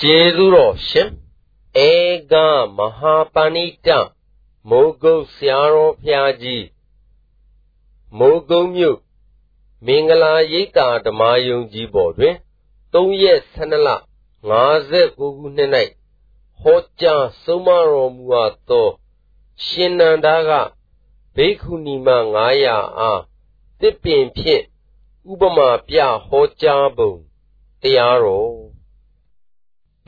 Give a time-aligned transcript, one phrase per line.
[0.00, 1.10] ကျေးဇူးတော်ရှင်
[1.88, 1.90] ဧ
[2.32, 2.34] က
[2.76, 3.88] မဟာပဏိတ
[4.68, 6.66] မိုးကုတ်ဆရာတော်ဖျားကြီး
[8.18, 8.98] မိုးကုတ်မြို့
[9.86, 12.34] မင်္ဂလာရိပ်သာဓမ္မယုံကြီးပေါ်တွင်
[12.92, 13.88] 3ရက်12လ
[14.60, 15.70] 59ခုနှစ်၌
[16.60, 18.88] ဟောကြားဆုံးမတော်မူအပ်သော
[19.64, 20.50] ရှင်နန္ဒာက
[21.36, 22.08] ဘိက္ခုနီမ
[22.44, 23.20] 900အား
[23.80, 24.64] တစ်ပင်ဖြင့်
[25.30, 27.12] ဥပမာပြဟောကြားပုံ
[27.82, 28.75] တရားတော်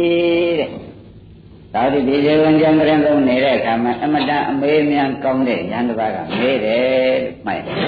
[0.01, 0.69] တဲ့
[1.75, 7.79] သာဓုဒီဇေဝံကျမ်းကရင်သုံးနေတဲ့အခါမှာအမတန်အမေးမြန်ကောင်းတဲ့ဉာဏ်တစ်ပါးကမေးတယ်လို့မှတ်တယ်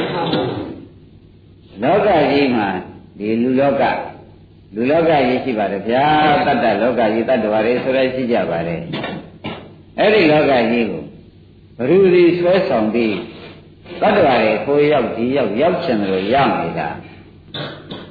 [1.82, 2.68] လောကကြီးမှာ
[3.18, 3.82] ဒီလူလောက
[4.74, 6.06] လူလောကကြီးရှိပါတယ်ဗျာ
[6.46, 8.80] တတ္တလောကကြီးတတ္တဝါတွေဆိုရရှိကြပါတယ်
[9.98, 11.02] အဲ့ဒီလောကကြီးကို
[11.78, 11.80] ဘ
[12.10, 13.16] ᱹ ဒီဆွဲဆောင်ပြီး
[14.00, 16.88] တတ္တဝါတွေကိုရောက်ဒီရောက်ရောက်ချင်တယ်လို့ရောက်နေတာ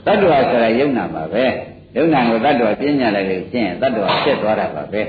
[0.06, 1.46] တတ္တဝါဆိုတာယုံနာပါပဲ
[1.96, 5.02] ယုံနာကိုတတ္တဝါပြညာလိုက်လို့ရှင်းတတ္တဝါဖြစ်သွားတာပါပဲ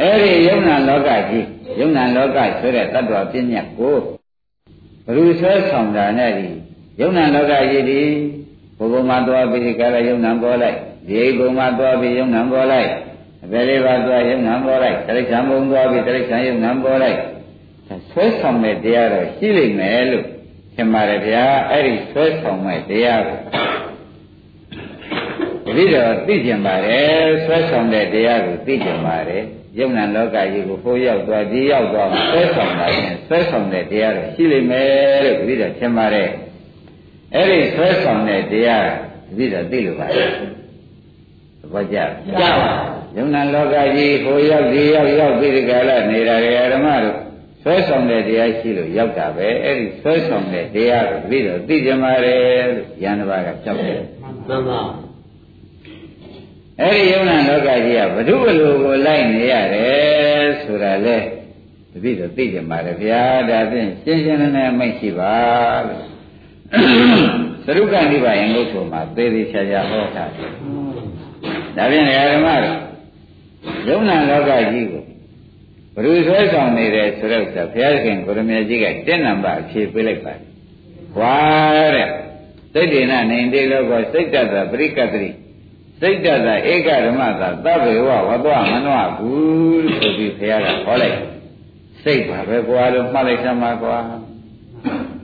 [0.00, 1.46] အဲ့ဒီယုံနာလောကကြီး
[1.80, 3.96] ယုံနာလောကဆိုတဲ့တတ္တဝါပြညာကို
[5.06, 6.48] ဘ ᱹ ဆွဲဆောင်တာနဲ့ဒီ
[7.00, 8.00] ယုံနာလောကကြီးဒီ
[8.78, 12.90] ဘုဘမှာသွားပြီးကာလယုံနာပေါ်လိုက်ဒီဘုံမှာသွားပြီးယုံနာပေါ်လိုက်
[13.44, 17.18] အပေလေးပါသွားယုံနာပေါ်လိုက်တိရစ္ဆာန်ဘုံသွားပြီးတိရစ္ဆာန်ယုံနာပေါ်လိုက်
[18.10, 20.26] ဆွဲဆောင်တဲ့တရားတော့ရှိလိမ့်မယ်လို့
[20.74, 23.38] ထင်ပါတယ်ဗျာအဲ့ဒီဆွဲဆောင်မဲ့တရားကို
[25.76, 29.42] တတိတော်သိကျင်ပါတယ်ဆွဲဆောင်တဲ့တရားကိုသိကျင်ပါတယ်
[29.78, 36.28] ယုံနာလောကကြီးကိုဟိုရောက်သွားဒီရောက်သွားဆွဲဆောင်တာရင်ဆွဲဆောင်တဲ့တရားတော့ရှိလိမ့်မယ်လို့တတိတော်ထင်ပါတယ်
[37.34, 38.86] အဲ့ဒီဆွဲဆောင်တဲ့တရား
[39.28, 40.30] တတိတော်သိလို့ပါတယ်
[41.60, 41.96] သဘောကျ
[42.26, 42.50] ကျပါ
[43.16, 46.36] ယုံနာလောကကြီးဟိုရောက်ဒီရောက်ရောက်ပြီးဒီကလာနေတာ
[46.72, 47.16] ဓမ္မတို့
[47.62, 52.36] ဆွဲဆောင်တဲ့တရားရှိလို့ရောက်တာပဲအဲ့ဒီဆွဲဆောင်တဲ့တရားကိုပြီးတော့သိကြမှာလေ
[52.68, 54.00] လို့ယန္တဘာကကြောက်တယ်
[54.48, 54.80] မှန်ပါ
[56.81, 58.35] အဲ့ဒီယုံနာလောကကြီးကဘ ᱹ ဘလူ
[58.83, 61.17] ကိုလိုက်နေရတယ်ဆိုတာလေ
[61.91, 65.35] တပိတော့သိကြမှာလေဗျာဒါဖြင့်ရှင်းရှင်းလင်းလင်းမိတ်ရှိပါ
[65.87, 66.03] လို့
[67.65, 70.53] သရုပ်ကနိဗ္ဗာန်ငုတ်ဆိုမှာသေသေးချာချာဟောတာဒါဖြင့်
[71.77, 71.79] ဓ
[72.37, 72.77] မ္မတို့
[73.87, 75.03] ယုံနာလောကကြီးကို
[75.95, 80.41] ဘ누구ဆွဲဆောင်နေတယ်ဆိုတော့ဘုရားခင်ကိုရမေကြီးကတက်နံပါတ်ဖြေပေးလိုက်ပါတယ်။
[81.19, 81.37] ဝါ
[81.95, 82.09] တဲ့
[82.73, 85.29] စိတ်ဒေနနေတေလောကစိတ်တတပရိကတတိ
[86.00, 91.18] စိတ်တတဧကဓမ္မသာသဗ္ဗေဝဝတ္တမနောဘူးဆိုပြီးဘုရားကဟောလိုက်
[92.02, 93.96] စိတ်ပါပဲကွာလို့မှတ်လိုက်သမှာကွာ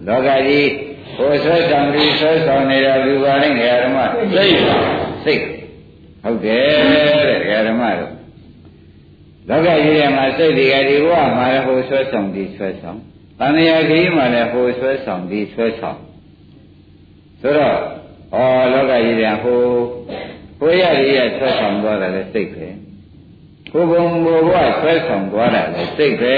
[0.07, 0.69] လောကကြီး
[1.17, 3.99] ဟိုဆွဲဆောင်ပြီးဆွဲဆောင်နေတာလူပါလိမ့်ဓမ္မ
[4.35, 4.77] စိတ်ပါ
[5.25, 5.43] စိတ်
[6.23, 8.13] ဟုတ်တယ်တဲ့ဓမ္မတို့
[9.49, 12.99] လောကကြီးထဲမှာစိတ်တွေကဒီဘဝမှာလည်းဟိုဆွဲဆောင်ဒီဆွဲဆောင်
[13.41, 15.99] တဏှာကြီးမှာလည်းဟိုဆွဲဆောင်ဒီဆွဲဆောင်
[17.41, 17.77] ဆိုတော့
[18.35, 18.39] ဩ
[18.73, 19.61] လောကကြီးထဲဟို
[20.63, 22.67] ဟိုရရရဆွဲဆောင်သွားတယ်လေစိတ်ပဲ
[23.73, 26.35] ဘုံဘုံဘဝဆွဲဆောင်သွားတာလေစိတ်ပဲ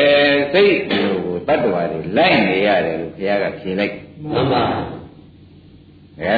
[0.53, 1.07] စိတ်ကို
[1.47, 3.95] တတ္တဝါတွေလိုက်နေရတယ်လို့ဘုရားကဖြေလိုက်
[4.33, 4.63] မှန်ပါ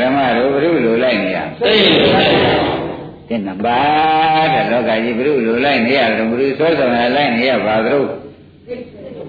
[0.05, 1.83] ဓမ္မတို့ဘုရုလိုလိုက်နေရစိတ်
[2.15, 2.27] ပဲ
[3.29, 3.81] တဲ့နပါ
[4.55, 8.09] တဲ့လောကကြီးဘုရုလိုလိုက်နေရတယ်ဘုရုဆွဲဆောင်ရလိုက်နေရပါသလို့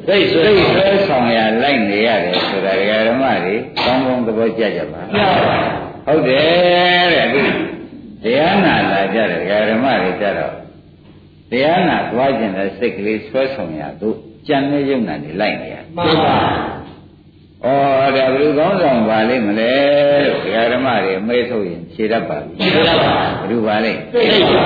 [0.08, 2.74] စိတ်ဆွဲဆွဲဆောင်ရလိုက်နေရတယ်ဆိုတာ
[3.08, 5.02] ဓမ္မတွေကောင်းကောင်းသဘောကျကြပါ
[6.08, 6.97] ဟုတ်တယ်
[8.28, 10.54] တဲ့အခုတရားနာလာကြတယ်ဓမ္မတွေကြတော့
[11.52, 14.10] တရားနာသွားခြင်းတဲ့စိတ်ကလေးဆွဲဆောင်ရသူ
[14.48, 16.38] ကြံနေရုံနဲ့လိုက်နေရမှန်ပါ
[17.64, 17.68] ဩ
[18.16, 19.74] ဒါဘယ်လိုကောင်းဆောင်ပါလိမ့်မလဲ
[20.26, 24.66] ဒကာဓမ္မတွေအမေးထုတ်ရင်ဖြေတတ်ပါပြီဖြေတတ်ပါဘယ်လိုပါလိမ့်စိတ်ပါ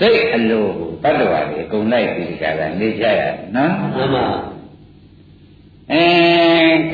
[0.00, 0.66] စိတ်အလို
[1.02, 3.22] တတ္တဝါတွေအကုန်လိုက်ပြီးကြတာနေကြရ
[3.56, 4.26] နော်မှန်ပါ
[5.92, 6.04] အဲ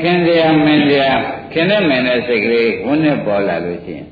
[0.01, 1.09] ခင်ဗျာမင်းဗျာ
[1.53, 4.07] ခင်တဲ့မင်းတဲ့စိတ်ကလေးဝန်းနဲ့ပေါ်လာလို့ရှိရင်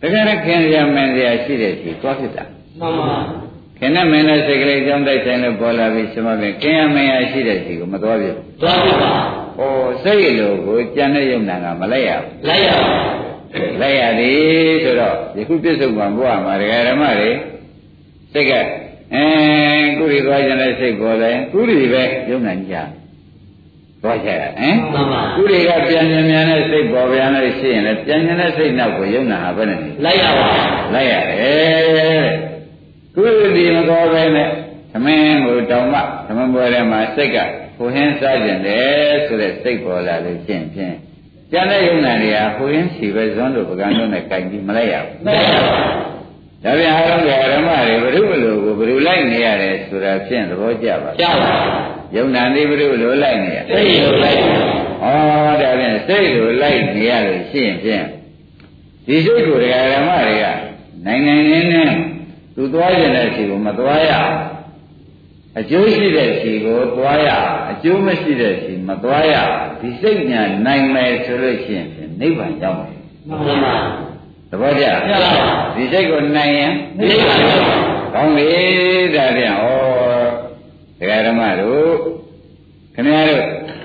[0.00, 2.44] တကယ်လည်းခင်ဗျာမင်းဗျာရှိတဲ့ရှိသွားဖြစ်တာ
[2.80, 3.18] မှန်ပါ
[3.78, 9.12] ခင်တဲ့မင်းတဲ့စိတ်ကလေးကြောင်းတိုက်ဆိုင်လို့ပေါ်လာပြီးရှင်မပင်ခင်ရမင်းရရှိတဲ့ရှိကိုမသွားပြဘူးသွားပြပါ
[9.58, 9.62] ဩ
[10.04, 12.88] စိတ်လိုကိုကြံတဲ့ယုံနာကမလိုက်ရဘူးလိုက်ရပါ
[13.80, 17.30] လိုက်ရသည်ဆိုတော့ယခုပြစ္ဆုတ်ကံဘုရားမှာဒကာဓမ္မတွေ
[18.32, 18.52] စိတ်က
[19.14, 19.24] အဲ
[19.98, 22.74] ကုရီသွားကြတဲ့စိတ်ပေါ်တယ်ကုရီပဲယုံနာကြ
[24.02, 24.76] သွားကြရဟင်
[25.36, 30.46] ကုရီကပြန်ပြန်ပြန်နဲ့စိတ်ပေါ်ပြန်လို့ရှိရင်လည်းပြန်ပြန်တဲ့စိတ်နောက်ကိုယုံနာဟာဘယ်နဲ့လိုက်ရပါ
[30.94, 32.26] လိုက်ရတယ်
[33.14, 33.22] ကု
[33.56, 34.48] ရီမတော်ပဲနဲ့
[34.92, 37.38] သမင်းကိုတောင်မှသမင်းပွဲထဲမှာစိတ်က
[37.76, 40.94] ဟိုဟင်းစားကျင်တယ်ဆိုတဲ့စိတ်ပေါ်လာလို့ရှင်းဖြင့်
[41.52, 46.10] ကျန်တဲ့ယုံနာတွေကဟိုဟင်းစီပဲဇွန်းတို့ပကံတို့နဲ့ကြိုင်ပြီးမလိုက်ရဘူးမလိုက်ရပါဘူး
[46.64, 51.50] ဒါပြန်အားလုံးကဓမ္မတွေဘုရုဘလို့ကိုဘုရုလိုက်နေရတယ်ဆိုတာဖြင့်သဘောကျပါကျပါ
[52.16, 55.06] ယုံနာနေဘုရုလိုလိုက်နေရစိတ်လိုလိုက်ဩ
[55.60, 58.04] ဒါဖြင့်စိတ်လိုလိုက်နေရလို့ရှင်းဖြင့်
[59.06, 59.66] ဒီစိတ်ကိုဓ
[60.00, 60.44] မ္မတွေက
[61.06, 61.90] နိုင်ငံရင်းနဲ့
[62.54, 64.34] သူသွားကျင်တဲ့စီကိုမသွားရအောင်
[65.58, 67.28] အကျိုးရှိတဲ့စီကိုသွားရ
[67.70, 69.34] အကျိုးမရှိတဲ့စီမသွားရ
[69.80, 71.86] ဒီစိတ်ညာနိုင်မယ်ဆိုလို့ရှိရင်
[72.20, 72.94] နိဗ္ဗာန်ရောက်မယ်
[73.28, 73.74] မှန်ပါ
[74.50, 74.84] သဘောကျ
[75.74, 77.66] ဒီစိတ်ကိုနိုင်ရင်နိဗ္ဗာန်ရောက်
[78.14, 78.48] ကောင်းပြီ
[79.14, 79.79] ဒါပြန်ဩ
[81.00, 81.92] ဒကာဓမ္မတို့
[82.94, 83.42] ခင်ဗျားတို့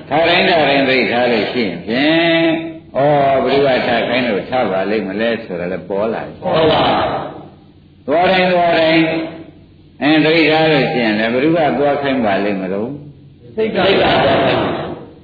[0.09, 2.47] ထားတိုင်းထားတိုင်းသိထားလို့ရှိရင်ဖြင့်
[2.95, 2.99] ဩ
[3.43, 6.85] ဘုရားထားခိုင်းလို့ထားပါလိမ့်မလဲဆိုတော့လည်းပေါ်လာတယ်ဟုတ်ပါ
[8.07, 9.03] သွားတိုင်းသွားတိုင်း
[10.01, 12.89] အဲတတိထားလို့ရှိရင်လည်းဘုရားသွားခိုင်းပါလိမ့်မလို့
[13.55, 14.03] စိတ်ကစိတ်က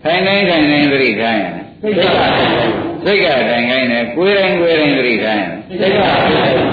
[0.04, 2.02] ခိုင်းတိုင်းခိုင်းတိုင်းတတိထားရင်စိတ်က
[3.06, 5.50] စိတ်ကတိုင်းခိုင်းတယ်ကိုယ်တိုင်းကိုယ်တိုင်းတတိထားရင်
[5.80, 6.02] စိတ်က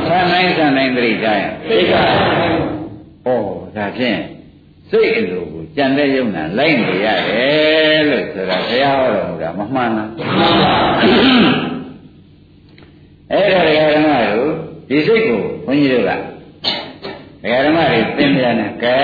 [0.08, 1.98] ဆန်းတိုင်းဆန်းတိုင်းတတိထားရင်စိတ်ကဩ
[3.76, 4.18] ဒါဖြင့်
[4.90, 10.74] စိတ်အလိုကိုကြံတဲ့ယုံနာလိုက်နေရတယ်လို့ဆိုတာဘုရားဟောတော်မူတာမမှန်လားမှန်ပါ
[13.32, 13.60] အဲ့ဒါ
[13.94, 14.52] ဓမ္မတို့
[14.88, 16.10] ဒီစိတ်ကိုဘုန်းကြီးတို့က
[17.66, 18.98] ဓမ္မတွေသင်ပြန်တယ်ကဲ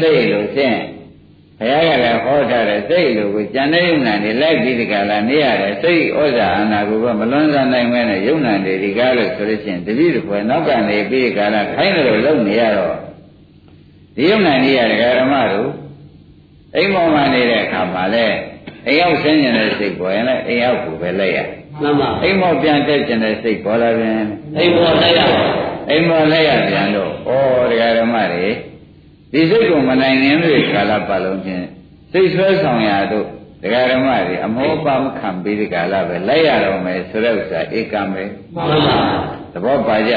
[0.00, 0.78] စိတ်လို့ဖြင့်
[1.60, 13.07] ဘုရားကလည်းဟောထားတယ်စိတ်လိုကိုကြံတဲ့ယုံနာတွေလိုက်ပြီးဒီကလာနေရတယ်စိတ်ဩဇာအာနာကိုမလွန်ဆန်နိုင်မဲနဲ့ယုံနာတွေဒီကားလို့ဆိုလို့ချင်းတတိတပွဲနောက်ကနေပြီးဒီကလာခိုင်းတယ်လို့လုပ်နေရတော့
[14.18, 15.70] ဒီယုံနာနေရတဲ့ဓမ္မတို့
[16.76, 18.26] အိမ်ပေါ်မှာနေတဲ့အခါမှာလဲ
[18.86, 21.38] အိမ်ရောက်ဆင်းနေတဲ့စိတ်ပေါ်ရင်လည်းအိမ်ရောက်ကိုပဲလိုက်ရ
[21.80, 24.26] မှန်ပါအိမ်ပေါ်ပြန်တက်ကျင်တဲ့စိတ်ပေါ်လာပြန်
[24.58, 25.20] အိမ်ပေါ်လိုက်ရ
[25.90, 27.30] အိမ်ပေါ်လိုက်ရပြန်တော့ဩ
[27.70, 28.46] တရားဓမ္မတွေ
[29.32, 31.66] ဒီစိတ်ကိုမနိုင်နိုင်လို့ကာလပတ်လုံးချင်း
[32.12, 33.26] စိတ်ဆွဲဆောင်ရတို့
[33.62, 38.22] တရားဓမ္မတွေအမောပါမခံပြီးဒီကာလပဲလိုက်ရတော့မယ်ဆိုတဲ့ဥစ္စာဧကံပဲ
[38.54, 38.98] မှန်ပါ
[39.52, 40.12] သဘောပါကြ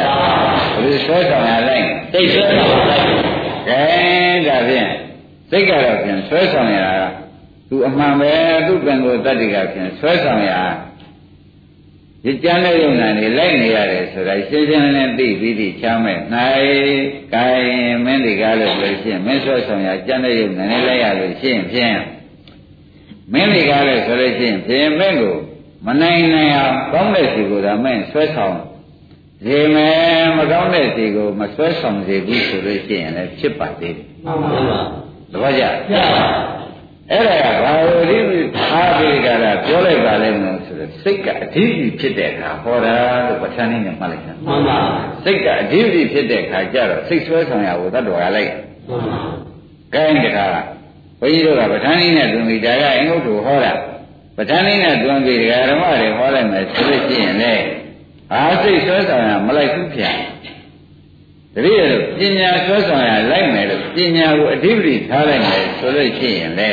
[0.82, 3.31] ဘယ်ဆွဲဆောင်ရလိုက်စိတ်ဆွဲဆောင်လိုက်
[3.68, 3.82] ကဲ
[4.48, 4.90] ဒါဖြင့်
[5.50, 7.04] စိတ်ကတော့ပြန်ဆွဲဆောင်ရတာက
[7.70, 8.34] သူအမှန်ပဲ
[8.68, 10.52] သူကံကိုတတ္တိကပြန်ဆွဲဆောင်ရ
[12.24, 16.18] ဒီကြမ်းတဲ့ယုံနာနေလိုက်နေရတယ်ဆိုတာရှင်းရှင်းလင်းလင်းသိပြီးဒီချမ်းမဲ့၌
[17.34, 21.98] ကိုင်မင်းဒီကားလို့ပြောရှင်းမင်းဆွဲဆောင်ရကြမ်းတဲ့ယုံနာနေလိုက်ရလို့ရှင်းဖြင့်
[23.34, 25.38] မင်းဒီကားလို့ဆိုလို့ရှင်းဖြင့်မင်းကို
[25.86, 28.58] မနိုင်နိုင်အောင်ကောင်းတဲ့စီကိုသာမင်းဆွဲဆောင်
[29.46, 34.80] ဒီမဲ့မကောင်းတဲ့စီကိုမဆွဲဆောင်စေဘူးဆိုလို့ရှိရင်လည်းဖြစ်ပါသေးတယ်မှန်ပါပါ
[35.34, 35.64] တပည့်ကြ
[37.12, 38.18] အဲ့ဒါကဘာလို့ဒီ
[38.72, 42.96] အားပြီးကြတာပြောလိုက်ပါလဲမလို့ဆိုတော့စိတ်ကအဓိပ္ပာယ်ဖြစ်တဲ့အခါဟောတာ
[43.28, 44.78] လို့ပဋ္ဌာန်းနည်းနဲ့မှတ်လိုက်တာမှန်ပါ
[45.24, 49.20] စိတ်ကအဓိပ္ပာယ်ဖြစ်တဲ့အခါကျတော့စိတ်ဆွဲဆောင်ရဖို့တတ်တော်ရလိုက်မှန်ပါ
[49.96, 50.46] ကိုင်းတခါ
[51.22, 53.74] ဘုန်းကြီးတို့ကပဋ္ဌာန်းနည်းနဲ့သွန်ပြီးဒါကအင်္ဂုတ္တဟောတာ
[54.38, 57.54] ပဋ္ဌာန်းနည်းနဲ့သွန်ပြီးဒကာဓမ္မတွေဟောလိုက်မယ်ဆိုလို့ရှိရင်လေ
[58.34, 60.12] အားစိတ်ဆွဲဆောင်ရမလိုက်ဘူးဖြာ
[61.56, 66.72] တတိယလို့ပညာဆွဲဆောင်ရလိုက်မယ်လို့ပညာကိုအဓိပ္ပာယ်ထားလိုက်မယ်ဆိုလို့ရှိရင်လေ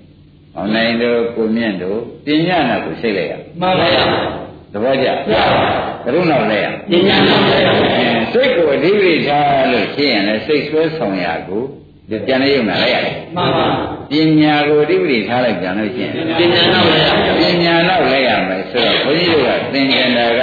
[0.56, 4.04] ။အောင်နိုင်တို့ကိုမြင့်တို့ပညာနာကိုစိတ်လိုက်ရ။မှန်ပါဗျာ။
[4.72, 5.70] သဘောကျ။မှန်ပါ။
[6.04, 7.68] ဘုရုနောက်လဲရ။ပညာနာလဲရ။
[8.32, 11.62] စိတ်ကိုအဓိပ္ပာယ်ထားလို့ရှိရင်လည်းစိတ်ဆွဲဆောင်ရကို
[12.10, 13.66] ဒီပြန်လေးရုံနာလိုက်ရတယ်။မှန်ပါ။
[14.10, 17.08] ပညာကိုအဓိပ္ပာယ်ထားလိုက်ပြန်လို့ရှိရင်ပညာနောက်လဲရ။
[17.40, 20.42] ပညာနောက်လဲရမယ်ဆိုတော့ဘုန်းကြီးတို့ကသင်္ကြန်တာက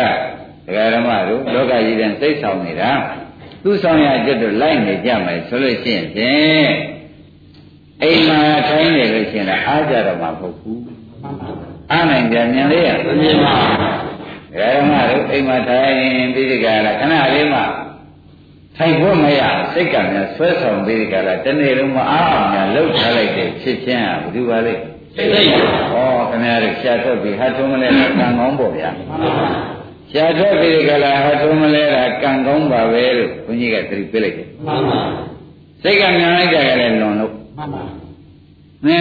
[0.65, 2.91] ဒကာဓမ္မတို့လောကကြီးတဲ့စိတ်ဆောင်နေတာ
[3.63, 6.69] သူဆောင်ရကျွတ်တို့လိုက်နေကြမယ်ဆိုလို့ရှိရင်ဖြင့်
[8.03, 10.81] အိမ်မှာထိုင်နေလို့ရှိရင်အားကြတော့မှာမဟုတ်ဘူး
[11.91, 13.55] အားနိုင်ကြမြင်လေးရမမြင်ပါ
[14.57, 15.95] ဓမ္မတို့အိမ်မှာထိုင်
[16.33, 17.61] ပြီးဒီကလာခဏလေးမှ
[18.77, 19.41] ထိုင်ဖို့မရ
[19.73, 24.73] စိတ်ကများဆွဲဆောင်ပြီးဒီကလာတနေ့လုံးမအားအောင်များလှုပ်ထားလိုက်တဲ့ဖြစ်ချင်းဟာဘယ်သူပါလဲ
[25.15, 25.49] စိတ်စိတ်
[25.93, 28.89] ပါဩခင်ဗျားတို့ရှားထွက်ပြီးဟာထုံးမလဲကံကောင်းပေါ့ဗျာ
[30.13, 34.99] ရှားထွက်ပြီးဒီကလာဟာထုံးမလဲတာကံကောင်းပါပဲလို့ဘုန်းကြီးကသတိပေးလိုက်တယ်မှန်ပါ
[35.83, 37.83] စိတ်ကများလိုက်ကြတယ်လွန်လို့မှန်ပါ
[38.85, 38.97] အဲ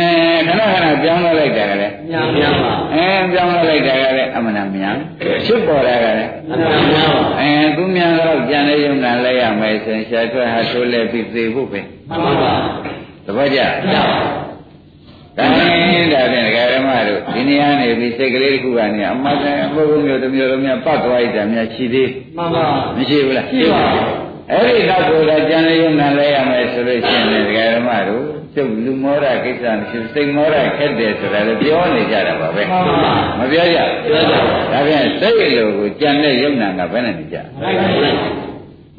[0.49, 4.97] ခဏခဏပြောင်းလဲလိုက်တာကလည်းမြန်မြန်ပါအဲပြောင်းလဲလိုက်တာကလည်းအမှန်တမြန်
[5.45, 6.59] ဖြစ်ပေါ်တာကလည်းအမှန်
[6.91, 12.53] မြန်ပါအဲသူမြန်တော့ကြံနေရုံနဲ့လဲရမယ်ဆိုရင်ရှားထွက်ဟာထိုးလဲပြီးသေဖို့ပဲမှန်ပါပါ
[13.27, 14.50] တပည့်ကြမှန်ပါ
[15.39, 22.65] ဒါနဲ့ဒါဖြင့်ဒကာရမတို့ဒီနေရာနေပြီးစိတ်ကလေးတစ်ခုကနေအမှန်တန်ဘုရားမျိုးတစ်မျိုးလုံးများပတ်သွားရတာများရှိသေးမှန်ပါ
[22.97, 23.83] မရှိဘူးလားရှိပါ
[24.51, 32.63] အဲ့ဒီနောက်ကိုတော့ကြံနေရုံနဲ့လဲရမယ်ဆိုလို့ရှိရင်ဒကာရမတို့ကျုပ်လူမောရကိစ္စမရှိစိတ်မောရခက်တယ်ဆိုတာလည်းပြောနေကြတာပါပဲ
[33.39, 34.35] မပြောကြပြောကြ
[34.73, 37.37] ဒါဖြင့်စိတ်လိုကိုကြံတဲ့ယုံနာကဘယ်နဲ့နေကြ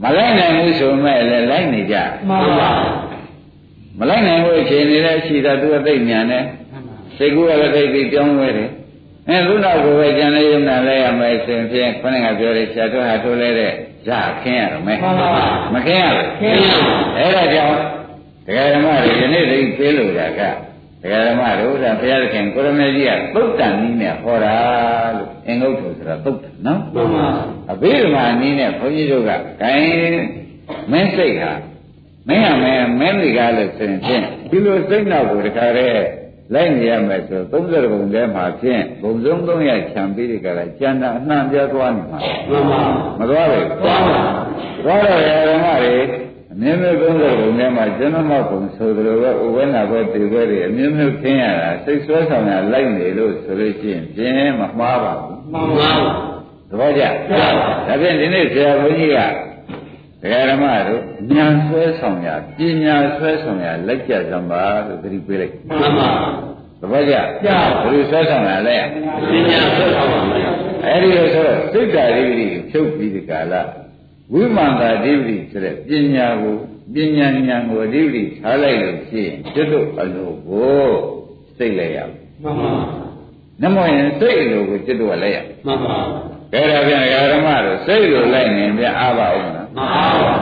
[0.03, 1.95] မလိုက်နိုင်ဘူးဆိုမဲ့လည်းလိုက်နေကြ
[2.29, 2.69] မှန်ပါ
[4.01, 6.43] မလိုက်နိုင်ဘူးအခြေအနေလည်းရှိတာသူကသိဉာဏ်နဲ့
[7.17, 8.70] စိတ်ကူကလည်းသိပြီးပြောင်းလဲတယ်
[9.29, 13.72] အဲခုနောက်ကိုပဲကြံတဲ့ယုံနာလဲရမယ်ဆိုရင်ဖြင့်ခொနဲ့ကပြောတယ်ဆရာတော်ဟာထိုးလဲတဲ့
[14.10, 14.98] ရခင်းရတော့မယ်
[15.74, 16.72] မခင်းရဘူးခင်းရ
[17.17, 17.77] အဲ့ဒါကြောင့်
[18.46, 20.41] တရားဓမ္မတွေယနေ့သိပေးလို့တာက
[21.03, 24.55] တရားဓမ္မတို့ကဘုရားသခင်ကိုရမေကြီးကသုတ်တန်နည်းနဲ့ဟောတာ
[25.17, 27.27] လို့အင်္ဂုတ္တဆိုတာသုတ်တန်နော်မှန်ပါ
[27.72, 29.31] အဘိဓမ္မာနည်းနဲ့ဘုန်းကြီးတို့က
[29.62, 30.13] gain
[30.91, 31.51] မင်းစိတ်ဟာ
[32.31, 36.03] မင်းဟာမင်းမင်းတွေကလည်းဆိုရင်ဖြင့်ဒီလိုစိတ်နောက်ကိုတခါတည်း
[36.53, 42.19] လိုက်နေရမယ်ဆို30ဘုံထဲမှာဖြင့်ဘုံဆုံး300ခြံပြီးဒီကလာကျန်တာအနှံ့ပြားသွားနေမှာ
[42.50, 42.81] မှန်ပါ
[43.19, 44.19] မသွားဘူးသွားပါ
[44.83, 45.97] သွားတော့ရဓမ္မတွေ
[46.53, 55.91] အမြဲတမ်း30ဘုံထဲမှာကျွန်တော်မဘုံဆိုသလိုပဲဥဝဲနာပဲတေပဲတွေအမြဲတမ်းခင်းရတာစိတ်ဆွဲဆောင်ရလိုက်နေလို့ဆိုလို့ရှိရင်ပြင်းမမှားပါဘူးမှန်ပါ
[56.69, 59.19] သဘောကျဒါဖြင့်ဒီနေ့ဆရာဘုန်းကြီးက
[60.21, 61.01] ဒကာဓမ္မတို့
[61.31, 66.09] ဉာဏ်ဆွဲဆောင်ရပညာဆွဲဆောင်ရလက်ကျသံပါလို့သတိပေးလိုက်မှန်ပါ
[66.81, 67.25] သဘောကျဘယ်
[67.91, 68.77] လိုဆွဲဆောင်ရလဲ
[69.31, 70.45] ပညာဆက်ဆောင်ပါမယ်
[70.85, 73.53] အဲ့ဒီလိုဆိုတော့စိတ်ဓာတ်ဓိပတိကိုဖြုတ်ပြီးဒီကာလ
[74.33, 76.55] ဝိမာန်တာဓိပတိဆိုတဲ့ပညာကို
[76.93, 80.89] ပညာဉာဏ်ကိုဓိပတိထားလိုက်လို့ရှိရင်ကျွတ်တို့အလိုကို
[81.57, 82.09] စိတ်လိုက်ရမယ်
[82.43, 82.71] မှန်ပါ
[83.61, 85.97] နမောရင်စိတ်အလိုကိုကျွတ်တို့ကလိုက်ရမယ်မှန်ပါ
[86.53, 87.01] ကဲဒါပြန်
[87.33, 90.33] ဓမ္မတို့စိတ်လိုလိုက်နေပြန်အားပါဦးမလား မှန်ပါ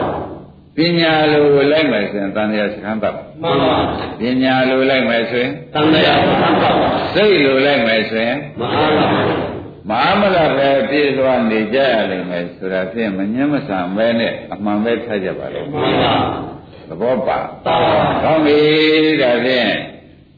[0.75, 3.75] ပညာလိုကိုလိုက်မယ်ဆိုရင်တန်တရားစခန်းတပ်မှန်ပါ
[4.19, 6.69] ပညာလိုလိုက်မယ်ဆိုရင်တန်တရားမှန်ပါ
[7.15, 9.59] စိတ်လိုလိုက်မယ်ဆိုရင်မအားပါဘူး
[9.89, 16.13] မဟာမလပဲပြည့်စွာနေကြရလိမ့်မယ်ဆိုတာဖြင့်မငြင်းမဆန်ပဲနဲ့အမှန်ပဲထားကြပါလေမှန်ပါ
[16.89, 18.59] သဘောပါသာပါကောင်းပြီ
[19.21, 19.71] ဒါဖြင့်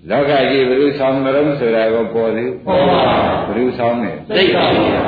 [0.09, 3.01] လောကကြီးဘယ်လိုဆောင်မလို့ဆိုတာကိုပေါ်သေးပေါ်ပါ
[3.47, 4.65] ဘယ်လိုဆောင်နေစိတ်ပါ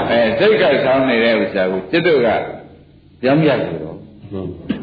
[0.10, 2.30] အဲစိတ်ကဆောင်နေတဲ့ဥစ္စာကိုจิตတို့က
[3.24, 3.98] ပြောင်းပြလို့တော့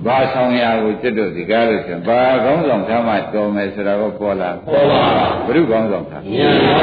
[0.07, 5.03] ဘာဆောင်ရာကိုจิตတို့ဒီကားလို့ဆိုရင်ဘာကောင်းဆောင်ထားမှတော်မယ်ဆိုတာကိုပေါ်လာပေါ်ပါ
[5.47, 6.77] ဘုရုကောင်းဆောင်ထားဉာဏ်ပါ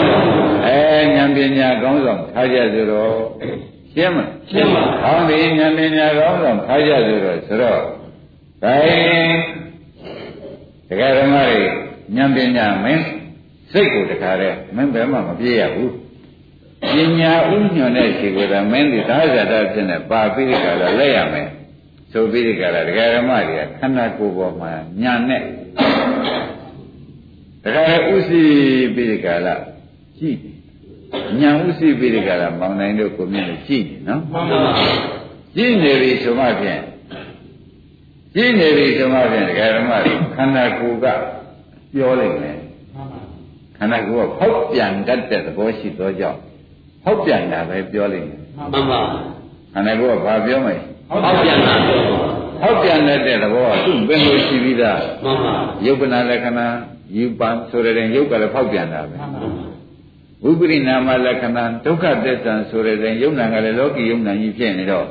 [0.66, 0.80] အဲ
[1.16, 3.14] ဉာဏ်ပညာကောင်းဆောင်ထားကြဆိုတော့
[3.94, 7.80] ရှင်းမလားရှင်းပါ။ကောင်းပြီဉာဏ်ပညာကောင်းဆောင်ထားကြဆိုတော့ဆိုတော့
[8.64, 9.32] ဒါရင်
[10.90, 11.62] တရားဓမ္မတွေ
[12.16, 13.04] ဉာဏ်ပညာမင်း
[13.72, 15.92] စိတ်ကိုတခါတည်းမင်းဘယ်မှမပြေးရဘူး။
[16.81, 16.84] ပ
[17.19, 21.50] ညာဥညွန်တဲ့ရှိကိုယ်ကမင်းဒီသာဇာတဖြစ်နေပါပြီးဒီကလာလက်ရမယ်။
[22.12, 25.41] ဆိုပြီးဒီကလာတရားဓမ္မတွေကခန္ဓာကိုယ်ပေါ်မှာညာနဲ့
[27.63, 28.41] တခါတည်းဥသိ
[28.96, 29.55] ပြီးဒီကလာ
[30.17, 30.38] ကြည့်
[31.39, 34.60] ညာဥသိပြီးဒီကလာမောင်နိုင်တို့ကိုမြင်လို့ကြည့်နော်မှန်ပါ
[35.55, 36.81] ကြည့်နေပြီဆိုမှဖြင့်
[38.36, 41.05] ကြည့်နေပြီဆိုမှဖြင့်ဒကာဓမ္မတွေခန္ဓာကိုယ်က
[41.93, 42.57] ပြောလိုက်မယ်
[43.77, 46.39] ခန္ဓာကိုယ်ကဖောက်ပြန်တတ်တဲ့သဘောရှိသောကြောင့်
[47.08, 49.00] ဖောက်ပြန်တာပဲပြောလိုက်မယ်မှန်ပါ
[49.74, 50.76] ခန္ဓာကိုယ်ကဘာပြောမလဲ
[51.10, 52.28] ဟောက်ပြန်တာပြောပါ
[52.62, 56.68] ဖောက်ပြန်တတ်တဲ့သဘောကသူ့ပင်လို့ရှိပြီးသားမှန်ပါယုတ်ပနာလက္ခဏာ
[57.18, 59.18] ယူပံဆိုတဲ့ယုတ်ကလည်းဖောက်ပြန်တာပဲ
[60.44, 65.06] ဝိပရိနာမလက္ခဏာဒုက္ခသစ္စာဆိုတဲ့ယုံနာကလည်းလောကီယုံနာကြီးဖြစ်နေတော့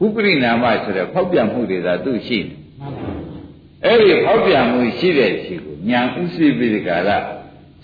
[0.00, 2.50] ဝိပရိနာမဆိုတဲ့ဖောက်ပြန်မှုတွေသာသူ့ရှိတယ်
[3.84, 7.10] အဲ့ဒီဖောက်ပြန်မှုရှိတဲ့ရှိကိုညာဥသိပိဒကာလ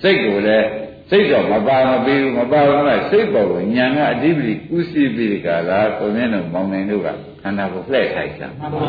[0.02, 0.68] စိတ်ကိုလည်း
[1.10, 7.08] စိတ်တော့မပါမပြီးဘူးမပါဘူးကစိတ်ပေါ်ကိုညာကအဓိပတိဥသိပိဒကာလကိုမြင်တော့မောင်နိုင်တို့က
[7.42, 8.80] ခန္ဓာကိုလှည့်ထိုက်တာမှန်ပါ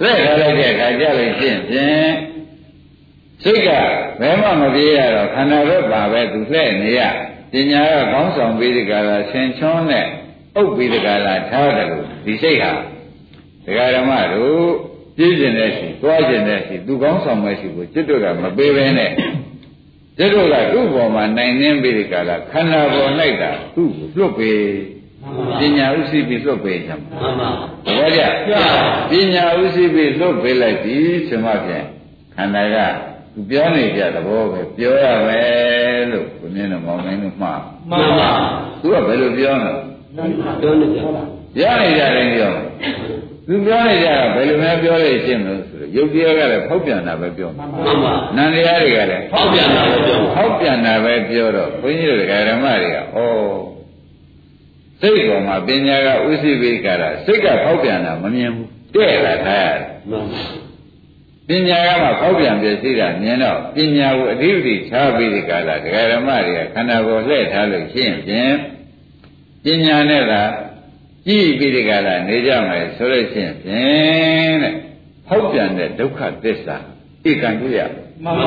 [0.00, 2.12] လှည့်ထားလိုက်တဲ့အခါကျလို့ရှိရင်ဖြင့်
[3.42, 3.70] စိတ်က
[4.20, 7.00] ဘယ်မှမပြေးရတော့ခန္ဓာပဲပါပဲသူလှည့်နေရ
[7.52, 10.06] ပညာကကောင်းဆောင်ပြီးဒီကလာဆင်ချွန်းနဲ့
[10.60, 12.72] ဥပ်ပြီးဒီကလာထားတယ်လို့ဒီစိတ်ဟာ
[13.64, 14.66] ဒကာဓမ္မတို့
[15.16, 19.10] ပြည့်ကျင်တဲ့ရှိသွားကျင်တဲ့ရှိသူကောင်းဆောင်မဲ့ရှိကိုจิตတို့ကမပေးဘဲနဲ့
[20.18, 23.10] จิตတို့ကသူ့ဘောမှာနိုင်နှင်းပြီးဒီကလာခန္ဓာပေါ်၌
[23.42, 24.60] တာသူ့ကိုလွတ်ပေး
[25.58, 27.48] ပညာဥသိပြီးလွတ်ပေးကြမှာမှန်ပါ
[27.86, 28.22] သဘောကျ
[29.10, 30.96] ပညာဥသိပြီးလွတ်ပေးလိုက်ပြီ
[31.28, 31.84] ဆိုမှဖြင့်
[32.34, 32.76] ခန္ဓာက
[33.34, 38.30] သူပြောနေကြသဘောပဲပြောရမယ်လို့ကိုမြင်တော့မောင်းနိုင်လို့မှားမှန်ပါ
[38.80, 39.70] သူကဘယ်လိုပြောလဲ
[40.56, 41.22] ပြောနေကြပါ
[41.56, 42.50] ပြောနေကြတယ်ပြော
[43.48, 45.60] သူပြောနေကြတာဘယ်လိုများပြောလို့ရှင်းလို့
[45.94, 47.70] ဆိုတော့ယုတ်တရားကလည်းဖောက်ပြန်တာပဲပြောမှန်
[48.04, 53.18] ပါနန္တရားတွေကလည်းဟောက်ပြန်တာလည်းပြောပါဖောက်ပြန်တာပဲပြောတော့ဘုန်းကြီးတို့ဓမ္မတွေကဩ
[55.00, 60.42] စိတ်ပေါ်မှာပညာကဥသိပိကရာစိတ်ကဖောက်ပြန်တာမမြင်ဘူးတဲ့လာထားရတယ်မှန်ပါ
[61.48, 68.54] ပညာကမှဖောက်ပြန်ပြည့်စည်တာမြင်တော့ပညာကိုအဓိပတိထားပြီးဒီကလာဒကာရမတွေကခန္ဓာကိုယ်လှည့်ထားလို့ရှိရင်ဖြင့်
[69.64, 70.42] ပညာနဲ့သာ
[71.26, 74.74] ကြည့်ပြီးဒီကလာနေကြမယ်ဆိုလို့ရှိရင်ဖြင့်တဲ့
[75.28, 76.76] ဖောက်ပြန်တဲ့ဒုက္ခသစ္စာ
[77.28, 77.80] ဧကံတွေ့ရ
[78.24, 78.46] မှန်ပါ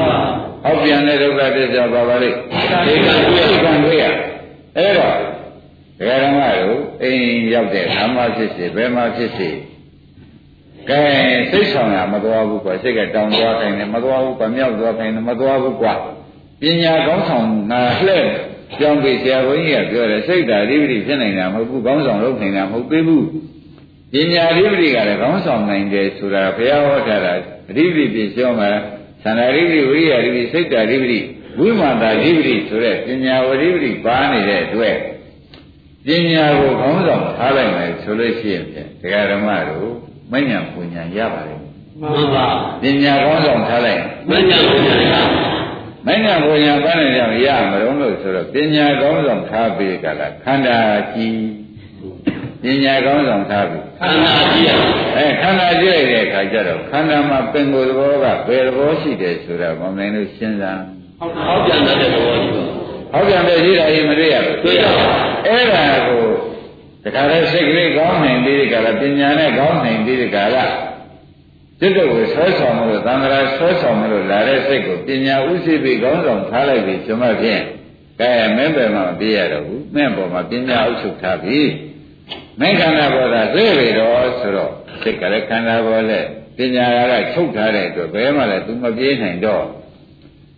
[0.64, 2.98] ဖောက်ပြန်တဲ့ဒုက္ခသစ္စာပါပါလိမ့်ဧကံတွေ့
[3.40, 4.06] ရဧကံတွေ့ရ
[4.78, 5.16] အဲ့တော့
[6.00, 9.50] ဒကာရမတို့အိမ်ရောက်တဲ့ဓမ္မဖြစ်စေဘယ်မှာဖြစ်စေ
[10.90, 11.02] ကဲ
[11.52, 15.94] စိတ်ဆောင်ရမသွားဘူးကွာစိတ်ကတောင်သွားခိုင်းတယ်မသွားဘူးကွာမြောက်သွားခိုင်းတယ်မသွားဘူးကွာ
[16.62, 18.26] ပညာကောင်းဆောင်ငါလှဲ့
[18.80, 23.26] ကြောင်းပြီးဆရာဘုန်းကြီးကပြောတယ်စိတ်ဓာတ်အဓိပတိဖြစ်နိုင်တာမဟုတ်ဘူးကောင်းဆောင်လုပ်နိုင်တာမဟုတ်သေးဘူး
[24.14, 27.34] ပညာအဓိပတိကလည်းကောင်းဆောင်နိုင်တယ်ဆိုတာဘုရားဟောထားတာ
[27.70, 28.70] အဓိပတိပြည့်စုံမှာ
[29.24, 31.20] သန္တာအဓိပတိဝိရိယအဓိပတိစိတ်ဓာတ်အဓိပတိ
[31.60, 34.96] ဝိမာန်တာအဓိပတိဆိုတဲ့ပညာဝအဓိပတိပါနေတဲ့အတွက်
[36.08, 39.90] ပညာကိုကောင်းဆောင်ထားလိုက်မယ်ဆိုလို့ရှိရင်ဖြင့်တရားဓမ္မတို့
[40.32, 41.66] မဉ္ဇဉ်ပူညာရပါတယ်မှ
[42.02, 42.46] မှန်ပါ
[42.82, 45.16] ပညာကောင်းဆောင်ထားလိုက်မဉ္ဇဉ်ကိုဉာဏ်ရ
[46.08, 50.78] မဉ္ဇဉ်ဘုံညာပန်းနေကြရမလို့လို့ဆိုတော့ပညာကောင်းဆောင်ထားပြီးကြလားခန္ဓာ
[51.14, 51.38] ကြီး
[52.64, 54.70] ပညာကောင်းဆောင်ထားပြီးခန္ဓာကြီးရ
[55.16, 60.82] အဲခန္ဓာကြည့်လိုက်တဲ့အခါကျတော့ခန္ဓာမှာပင်ကိုယ်သဘောကဘယ်သဘောရှိတယ်ဆိုတာမနိုင်လို့ရှင်းစား
[61.20, 62.64] ဟောပြန်တဲ့သဘောကြီးပါ
[63.12, 65.06] ဟောပြန်ပဲရှိတာကြီးမတွေ့ရဘူးတွေ့ရပါ
[65.48, 66.24] အဲ့ဒါကို
[67.04, 70.66] တခါတည်းစိတ်ကလေးကောင်းနိုင်ပြီးဒီကလာပညာနဲ့ကောင်းနိုင်ပြီးဒီကလာ
[71.80, 77.62] စိတ်တော်ကိုဆွဲဆောင်မလို့သံဃာဆွဲဆောင်မလို့လာတဲ့စိတ်ကိုပညာဥသိပြီးကောင်းဆောင်ထားလိုက်ပြီးကျွန်မဖြင့်
[78.20, 81.60] ကဲမင်းပဲမှမပြေးရတော့ဘူးမင်းပေါ်မှာပညာဥချုပ်ထားပြီ
[82.60, 86.22] မင်းခန္ဓာပေါ်တာသိပြီတော့ဆိုတော့စိတ်ကလည်းခန္ဓာပေါ်လဲ
[86.58, 89.66] ပညာကချုပ်ထားတဲ့အတွက်ဘယ်မှလည်း तू မပြေးနိုင်တော့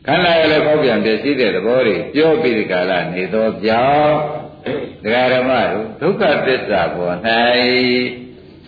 [0.07, 4.15] ခန္ဓာရလည်းပေါက်ပြန်ပြည့်စည်တဲ့သဘောတွေပြောပြီးဒီကလာနေတော့ကြောင်း
[5.03, 7.15] ဒကာဓမ္မတို့ဒုက္ခသစ္စာပေါ်၌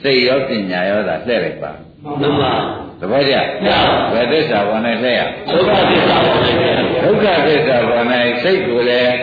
[0.02, 1.72] စိတ်ရောပညာရောသာလှည့်လိုက်ပါ
[2.04, 2.54] မှန်ပါ
[3.00, 3.36] သဘောကျ
[4.14, 5.22] ဘယ်သစ္စာပေါ်၌လှည့်ရ
[5.52, 8.06] ဒုက္ခသစ္စာပေါ်နေတယ်ဒုက္ခသစ္စာပေါ်၌
[8.44, 9.16] စိတ်ကိုလည်း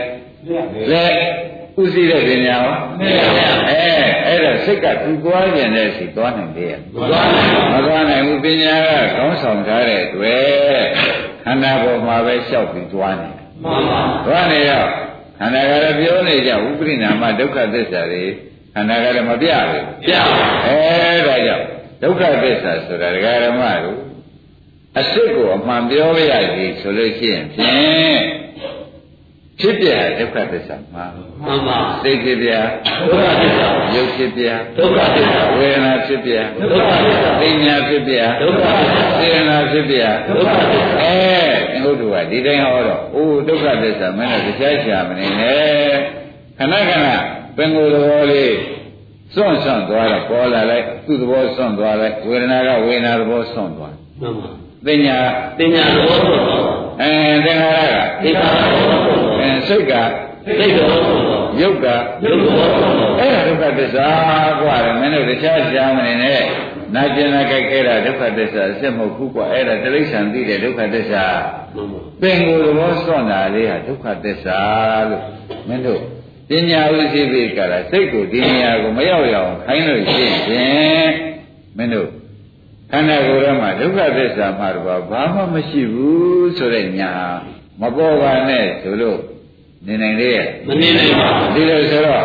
[0.90, 1.12] လက်
[1.82, 2.62] ဥသိတဲ့ပညာရော
[2.98, 3.84] မှန်ပါဗျာအဲ
[4.26, 10.82] အဲ့တော့စိတ်ကသူသွားကျင်တဲ့စီသွားနိုင်တယ်မသွားနိုင်ဘူးမသွားနိုင်ဘူးပညာကကောင်းဆောင်ထားတဲ့အတွက်
[11.44, 14.88] ခန္ဓာပေါ်မှာပဲလျှောက်ပြီးသွားနေတယ်မှန်ပါသွားနေတော့
[15.38, 18.24] ခန္ဓာကလည်းပြောနေကြဥပရိနာမဒုက္ခသစ္စာတွေ
[18.74, 21.66] ခန္ဓာကလည်းမပြဘူးပြပါအဲဒါကြောင့်
[22.02, 24.00] ဒုက္ခသစ္စာဆိုတာဒကာရမတို့
[24.98, 28.20] အစစ်ကိုအမှန်ပြောရရစီဆိုလို့ရှိရင်ဖြင့်
[29.60, 29.88] ဖြစ်ပြ
[30.18, 31.04] ဒုက္ခသစ္စာမှာ
[31.44, 32.50] မှန်ပါစိတ်ဖြစ်ပြ
[33.10, 34.44] ဒုက္ခသစ္စာရုပ်ဖြစ်ပြ
[34.78, 39.98] ဒုက္ခသစ္စာဝေဒနာဖြစ်ပြဒုက္ခသစ္စာသိညာဖြစ်ပြဒုက္ခသစ္စာစေနာဖြစ်ပြ
[40.28, 45.92] ဒုက္ခသစ္စာအဲငုတ်တူကဒီတိုင်းဟောတော့အိုးဒုက္ခသစ္စာမင်းတို့တရားရှာမနေနဲ့
[46.58, 47.06] ခဏခဏ
[47.56, 48.54] ပင်ကိုယ်သဘောလေး
[49.34, 54.50] စွန့်စွန့်သွားတော့ပေါ်လာလိုက်သူ့သဘောစွန့်သွားလိုက်ဝေဒနာကဝေဒနာသဘောစွန့်သွားမှန်ပါ
[54.86, 55.18] သိညာ
[55.58, 56.64] တင်ညာသဘောဆုံးတော့
[57.02, 57.12] အဲ
[57.44, 59.93] သင်္ခါရကသင်္ခါရသဘောဆုံးတော့ အဲစိတ်က
[60.45, 61.87] စိတ်သဘောဆုံးတော့ ယုတ်က
[62.25, 64.07] ရုပ်သဘောဆုံးတော့ အဲ့ဒါဒုက္ခသစ္စာ
[64.61, 66.41] กว่าတယ်မင်းတို့တခြားရှားမနေနဲ့
[66.95, 71.25] နာကျင်နာကြိုက်ခဲတာဒုက္ခသစ္စာအစစ်မဟုတ်ဘူးกว่าအဲ့ဒါတိရစ္ဆာန်သိတဲ့ဒုက္ခသစ္စာ
[71.75, 74.59] မှန်ပါ ပင်ကိုယ်သဘောစွန့်တာလေးဟာဒုက္ခသစ္စာ
[75.09, 75.23] လို့
[75.67, 76.01] မင်းတို့
[76.49, 81.09] ပညာဥသိပိကရာစိတ်ကိုဒီနေရာကိုမရောက်ရအောင်ခိုင်းလို့ရှိရင်
[81.77, 82.09] မင်းတို့
[82.91, 87.11] ခန္ဓာကိုယ်ထဲမှာဒုက္ခသစ္စာမှတော့ဘာမှမရှိဘူးဆိုတဲ့ညာ
[87.81, 89.19] မပေါ်ပါနဲ့ဆိုလို့
[89.86, 92.24] နေနိုင်လေရဲ့မနေနိုင်ပါဘူးဒီလိုဆိုတော့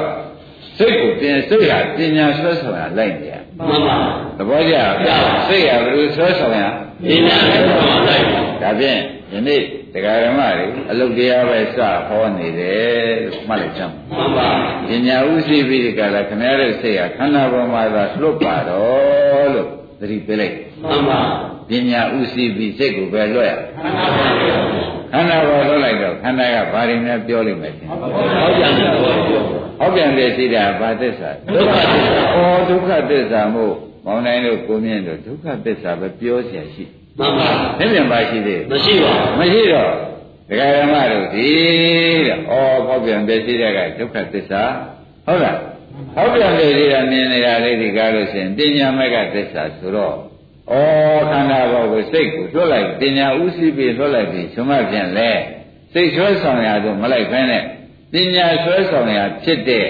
[0.77, 3.35] စိတ်ကိုပြင်စိတ်ဟာပညာဆွဲဆောင်ရလိုက်နေရ
[3.67, 3.97] မှန်ပါ
[4.37, 4.75] သဘောကျ
[5.47, 6.63] စိတ်ဟာဘယ်လိုဆွဲဆောင်ရ
[7.05, 8.23] တင်ညာသဘောဆုံးလိုက်
[8.61, 8.99] ဒါဖြင့်
[9.33, 9.61] ယနေ့
[9.93, 14.49] တရားဓမ္မတွေအလုတ်တရားပဲစဟောနေတယ်လို့မှတ်လိုက်ကြမှာမှန်ပါ
[14.87, 19.67] ပညာဥသိပြီးဒီကလာခင်ဗျားတို့စိတ်ဟာခန္ဓာပေါ်မှာသာလွတ်ပါတော့လို့
[19.99, 21.21] သတိပေးလိုက်မှန်ပါ
[21.68, 24.64] ပညာဥသိပြီးစိတ်ကိုပဲလွတ်ရ ခန္ဓာပါဘုရား
[25.12, 27.98] ခန္ဓာပေါ်လွတ်လိုက်တော့ခန္ဓာကဘာတွေများပြောလိမ့်မယ်ရှင် ဟော
[28.56, 29.42] ပြန်တဲ့သဘောပြော
[29.80, 36.84] ဟောပြန်ပြစီတာဘာသစ္စာ ဒုက္ခသစ္စာ ။အော်ဒုက္ခသစ္စာမို့မောင်နိုင်တို့ကိုမြင့်တို့ဒုက္ခသစ္စာပဲပြောเสียရှိ
[37.18, 39.90] မှန်ပါ ။သိပြန်ပါရှိသေး မရှိပါဘူး ။မရှိတော့
[40.48, 41.46] ဒကာရမတို့ဒီ
[42.26, 44.62] တဲ့။အော်ဟောပြန်ပြစီတဲ့ကဒုက္ခသစ္စာ
[45.26, 45.56] ဟုတ်လား။
[46.14, 50.16] ဟောပြန်ပြစီတာမြင်နေတာလေးဒီကားလို့ရှိရင်ပညာမဲ့ကသစ္စာဆိုတော့
[50.71, 55.31] အော်ခန္ဓာဘောကိုစိတ်ကိုတွတ်လိုက်ပညာဥသိပြီးတွတ်လိုက်ပြီး shum မပြန်လဲ
[55.93, 57.63] စိတ်ဆွဲဆောင်ရတော့မလိုက်ဖဲနဲ့
[58.13, 59.85] ပညာဆွဲဆောင်ရဖြစ်တဲ့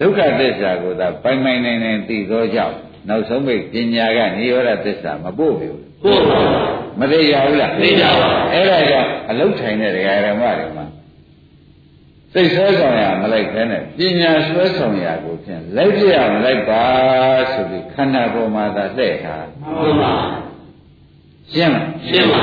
[0.00, 2.76] ဒုက္ခသစ္စာကိုသာပိုင်ပိုင်နိုင်နိုင်သိသောကြောင့်
[3.08, 6.40] နောက်ဆုံးပိပညာကនិရောဓသစ္စာမပို့ဘူးပို့ပါ
[7.00, 10.86] မသိရဘူးလားသိကြပါအဲ့ဒါကြောင့်အလုတ်ထိုင်တဲ့ဒကာရမတွေမှာ
[12.32, 16.84] စိတ်ဆွဲဆောင်ရမလိုက်ခဲနဲ့ပညာဆွဲဆောင်ရကိုဖြင့်လိုက်ပြရမလိုက်ပါ
[17.52, 20.12] ဆိုပြီးခန္ဓာပေါ်မှာသာလှည့်ထားမှန်ပါ
[21.52, 22.42] ရှင်းလားရှင်းပါ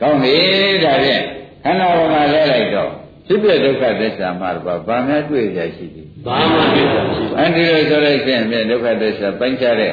[0.00, 0.36] ကောင်းပြီ
[0.84, 1.22] ဒါဖြင့်
[1.64, 2.90] ခန္ဓာပေါ်မှာလဲလိုက်တော့
[3.26, 9.92] ဖြစ်ပြဒုက္ခသစ္စာမှာတော့ဗာများတွေ့ရရှိသည်ဘာမှမပြောဘူးရှိပါအန္တိရဆိုလိုက်ဖြင့်ဖြင့်ဒုက္ခသစ္စာပိုင်းခြားတဲ့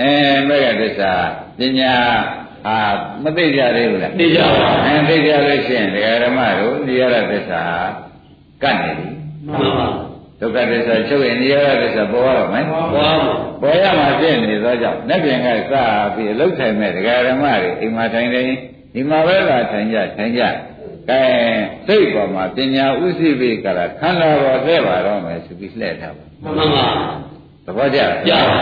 [0.00, 0.10] အဲ
[0.48, 1.12] မေဃသစ္စာ
[1.58, 1.94] ပညာ
[2.68, 2.78] အာ
[3.22, 7.62] မသိကြသေးဘူးလားသိကြပါအဲသိကြလို့ရှိရင်ဒကာဓမ္မတို့နိရောဓသစ္စာ
[8.62, 9.08] ကတ်နေပြီ
[9.46, 9.86] မှန်ပါ
[10.40, 12.96] ဒုက္ခသစ္စာချုပ်ရင်နိရောဓသစ္စာပေါ်ရတော့မယ်ဘာမှ
[13.60, 15.72] ပေါ်ရမှာပြည့်နေသောကြောင့်လက်ပြင်ကစ
[16.14, 18.44] ပြီးအလုတ်ထိုင်မဲ့ဒကာဓမ္မတွေအိမ်မှာထိုင်တယ်
[18.94, 20.42] ဒီမှာပဲလာထိုင်ကြထိုင်ကြ
[21.10, 21.20] ကဲ
[21.86, 26.86] စိတ်ပေါ်မှာပညာဥသိပိကရာခန္ဓာပေါ်လှည့်ပါတော့မယ်ဆိုပြီးလှည့်ထားပါမှန်ပါ
[27.66, 28.60] သဘောကျလားကြပါ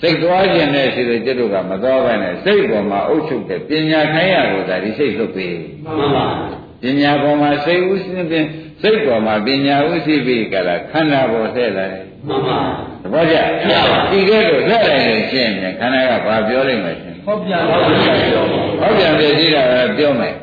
[0.00, 6.24] စိတ်သွားခြင်းနဲ့ရှိတဲ့ကျွတ်တို့ကမသွားဘဲနဲ့စိတ်ပေါ်မှာအုပ်ချုပ်တဲ့ပညာခိုင်းရကိုသာဒီစိတ်လွတ်ပေးမှန်ပါ
[6.82, 8.46] ပညာပေါ်မှာစိတ်ဥစဉ်ဖြင့်
[8.82, 13.36] စိတ်ပေါ်မှာပညာဥသိပိကရာခန္ဓာပေါ်လှည့်လာတယ်မှန်ပါခသဘောကျ
[14.10, 18.44] ဒီကဲတော့လက်လိုက်လို့ရှင်းရင်ခန္ဓာကဘာပြောလိမ့်မယ်ရှင်ဟုတ်ပြန်ဟုတ်ပြန်ပြော
[18.80, 20.34] ဟောက်ပြန်ပြည့်စည်တာကပြောမယ်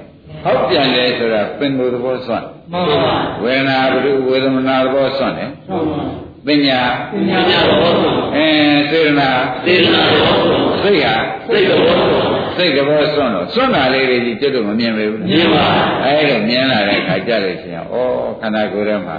[0.44, 8.48] ဟောက်ပြန်တယ်ဆိုတာပင်ကိုယ်သဘောစွန့်မှန်ပါဝေဒနာဘုရုဝေဒနာသဘောစွန့်တယ်မှန်ပါပညာပညာတော်ဆိုအဲ
[8.92, 9.30] စေရနာ
[9.66, 11.16] စေနာတော်ဆိုစိတ်ဟာ
[11.48, 12.35] စိတ်တော်ဆိုစိ
[12.66, 15.66] တ်သဘောစွန့်တော့စွန့်တာလေးတွေကြီးကျွတ်တော့မမြင်ပေဘူးမြင်ပါ
[16.06, 17.96] အဲဒါမြင်လာတဲ့အခါကြလို့ရှိရင်ဩ
[18.40, 19.18] ခန္ဓာကိုယ်ထဲမှာ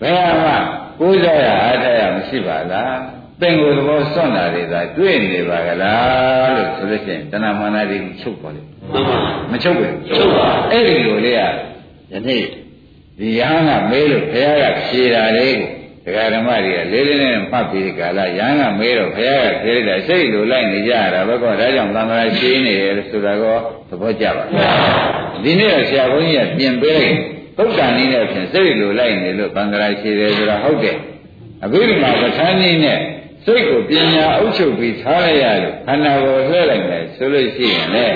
[0.00, 0.56] ဘယ်မှာ
[1.00, 2.96] ကိုးစားရအားထားရမရှိပါလား
[3.40, 9.16] သင်ကိုယ်သဘောစွန့်တာတွေသာတွေ့နေပါကလားလို့ဆိုလို့ရှိရင်တဏမာနာတွေချုပ်ပါလေမှန်ပါ
[9.50, 11.40] မချုပ်ဘူးချုပ်ပါအဲ့ဒီလိုလေးက
[12.12, 12.44] ယနေ့
[13.18, 15.70] ဒီယဟန်ကမေးလို့ဘုရားကဖြေတာလေးကို
[16.04, 23.56] ဒကာဓမ္မတွေကလေးလေးနဲ့မှတ်ပြီးဒီကာလယဟန်ကမေးတော့ဘုရားကဖြေလိုက်တာစိတ်လိုလိုက်နေကြရတာဘယ်ကောဒါကြောင့်သံဃာရှင်းနေတယ်ဆိုတာကော
[23.88, 24.44] သဘောကျပါ
[25.44, 27.16] ဒီနေ့တော့ဆရာဘုန်းကြီးကပြင်ပေးလိုက်
[27.56, 30.96] သုတ်တန်နည်းနဲ့ဖြင့်စိတ်လိုလိုက်နေလို့သံဃာရှင်းတယ်ဆိုတာဟုတ်တယ်
[31.64, 32.98] အခုဒီမှာပဋ္ဌာန်းနည်းနဲ့
[33.44, 38.06] စိတ်ကိုပညာအုပ်ချုပ်ပြီးထားလိုက်ရလို့ခန္ဓာကိုယ်လှည့်လိုက်မယ်ဆိုလို့ရှိရင်လေ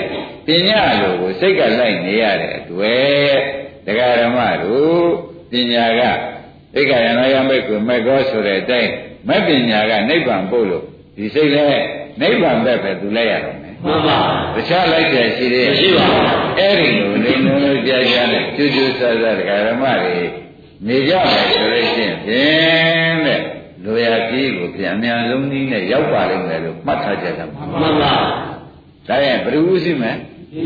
[0.47, 3.35] ပညာလိုကိုစိတ်ကလိုက်နေရတဲ့အတွေ့
[3.85, 5.05] တရားဓမ္မတို့
[5.51, 6.01] ပညာက
[6.73, 8.91] သိက္ခာယနာယမိတ်ကိုမဲ့ကောဆိုတဲ့အတိုင်း
[9.27, 10.83] မဲ့ပညာကနိဗ္ဗာန်ပို့လို့
[11.17, 11.83] ဒီစိတ်လည်း
[12.21, 14.17] နိဗ္ဗာန်ဘက်ပဲသူလိုက်ရတော့မယ်မှန်ပါ
[14.55, 16.25] တခြားလိုက်တယ်ရှိသေးရဲ့မရှိပါဘူး
[16.59, 20.17] အဲ့ဒီလိုနေလုံးလုံးကြားကြားနဲ့ကျူးကျူးဆဆတရားဓမ္မတွေ
[20.87, 23.41] နေကြမယ်ဆိုလို့ရှိရင်ဖြင့်တဲ့
[23.83, 28.13] လူရကြီးကိုပြန်အမြန်ဆုံးနည်းနဲ့ရောက်ပါလိမ့်မယ်လို့မှတ်ထားကြတာပါမှန်ပါ
[29.07, 30.15] ဒါရင်ဘယ်သူဥသိမယ်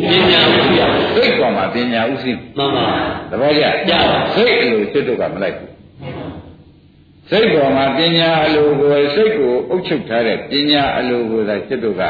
[0.01, 0.81] ပညာမှုရ
[1.15, 2.85] စိတ်ပေါ်မှာပညာဥသိမှန်ပါ
[3.29, 5.71] သဘောကျကျပါစိတ်အလိုစိတ်တို့ကမလိုက်ဘူး
[7.31, 12.03] စိတ်ပေါ်မှာပညာအလိုကိုစိတ်ကိုအုပ်ချုပ်ထားတဲ့ပညာအလိုကိုသာจิตတို့က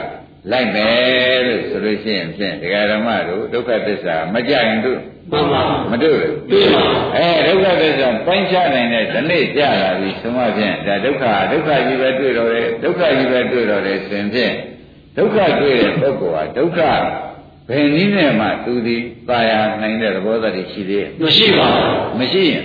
[0.52, 5.00] လိုက်မယ်လို့ဆိုလို့ရှိရင်ဖြင့်ဒကာဓမ္မတို့ဒုက္ခသစ္စာမကြရင်တို့
[5.32, 6.84] မှန်ပါမတို့ဘူးသိပါ
[7.16, 14.54] အဲဒုက္ခသစ္စာပိုင်းခြားနိုင်တဲ့ဒီနေ့ကြလာပြီဆုံးမဖြင့်ဒါဒုက္ခဒုက္ခကြီးပဲတွေ့တော့တယ်ဒုက္ခကြီးပဲတွေ့တော့တယ်ဆိုရင်ဖြင့်
[15.18, 16.80] ဒုက္ခတွေ့တဲ့ပုဂ္ဂိုလ်ဟာဒုက္ခ
[17.70, 22.64] ဘယ်နည်းနဲ့မှသူသည်ပါရနိုင်တဲ့သဘောတရားရှိသေးရဲ့မရှိပါဘူးမရှိရင်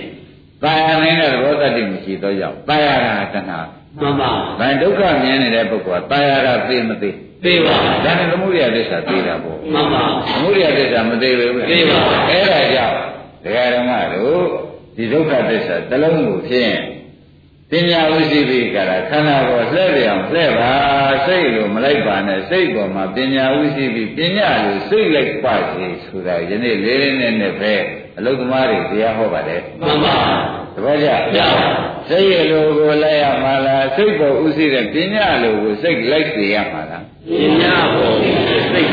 [0.63, 2.95] တာယာနိုင်တဲ့သဘောတတ္တိမရှိတော့ရောက်တာယာ
[3.33, 3.59] ကတဏှာ
[3.99, 7.09] မှန်ပါဗျာဒုက္ခမြင်နေတဲ့ပုဂ္ဂိုလ်ကတာယာကသိမသိ
[7.43, 12.95] သိပါဘူးဒါနဲ့သမှုရိယသစ္စာသိတာပေါ့မှန်ပါသမှုရိယသစ္စာမသိဘူးသိပါဘူးအဲ့ဒါကြောင့်
[13.43, 14.43] ဒကာဓမ္မတို့
[14.95, 16.75] ဒီဒုက္ခသစ္စာတစ်လုံးကိုဖြင့်
[17.71, 20.73] ပညာဝိသိပိကရာခန္ဓာကိုလှည့်ပြောင်လှည့်ပါ
[21.25, 27.75] စိတ်လိုမလိုက်ပါနဲ့စိတ်ပေါ်မှာပညာဝိသိပိပညာလိုစိတ်လိုက်ပါစေဆိုတာယနေ့လေးလေးနဲ့နဲ့ပဲ
[28.17, 30.15] အလုသမားတွေတရားဟောပါတယ်မှန်ပါ
[30.75, 31.67] တပည့်ကြကျပါ
[32.09, 38.89] စိတ်ရလိုကိုလိုက်ရမှာလားစိတ်ပေါ်ဥသိတဲ့ပညာလိုကိုစိတ်လိုက်စေရမှာလားပညာကိုစိတ်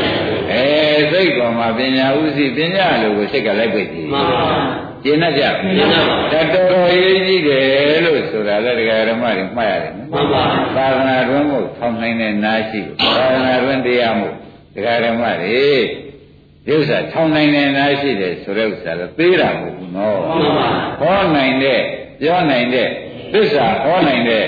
[0.51, 0.65] အဲ
[1.11, 4.45] စိတ်ပေါ်မှာပညာဥသိပညာလိုကိုစိတ်ကလိုက်ပိတ်ကြည့်မှန်ပါ
[5.03, 10.43] ကျင့်တတ်ကြကျင့်တတ်ပါဒါတော်တော်ရေးကြီးတယ်လို့ဆိုတာလည်းတရားဓမ္မတွေမှတ်ရတယ်နော်မှန်ပါ
[10.75, 14.33] သာသနာ့တွင်မို့ထောင်နိုင်တဲ့နာရှိကိုသာသနာ့တွင်တရားမို့
[14.75, 15.65] တရားဓမ္မတွေ
[16.67, 20.67] ဒီဥစ္စာထောင်နိုင်တဲ့နာရှိတယ်ဆိုတဲ့ဥစ္စာလည်းသေးတာမဟုတ်ဘူးနော်မှန်ပါ
[20.99, 21.79] ဟောနိုင်တဲ့
[22.21, 22.87] ပြောနိုင်တဲ့
[23.33, 24.43] သစ္စာဟောနိုင်တဲ့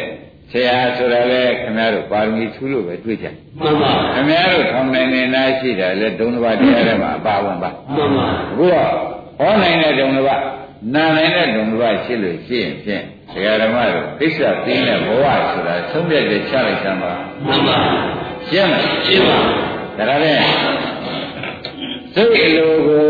[0.52, 3.28] ဆရာဆိုတာလေခင်ဗျားတို့ပါရမီထူးလို့ပဲတွေ့ကြ
[3.60, 8.92] မှန်ပါခင်ဗျားတို့ထောင်နိုင်တဲ့နာရှိတာလေဒုံတစ်ပါးတရားထဲမှာအပါဝင်ပါမှန်ပါအခုတော့
[9.40, 10.42] ဟောနိုင်တဲ့ဒုံတစ်ပါး
[10.96, 17.14] နာနိုင်တဲ့ဒုံတစ်ပါးရှိလို့ရှိရင်ဖြင့်ဆရာဓမ္မတို့သိစ္စာသိတဲ့ဘဝဆိုတာသုံးပြတဲ့ချလိုက်သမ်းပါ
[17.46, 17.78] မှန်ပါ
[18.48, 19.46] ရှင်းမလားရှင်းပါဒါ
[19.98, 20.38] ကြတဲ့
[22.18, 23.06] စိတ်အလိုကို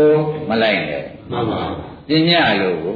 [0.48, 1.62] မလိုက်နဲ့မှန်ပါ
[2.08, 2.94] ပညာအလိုကို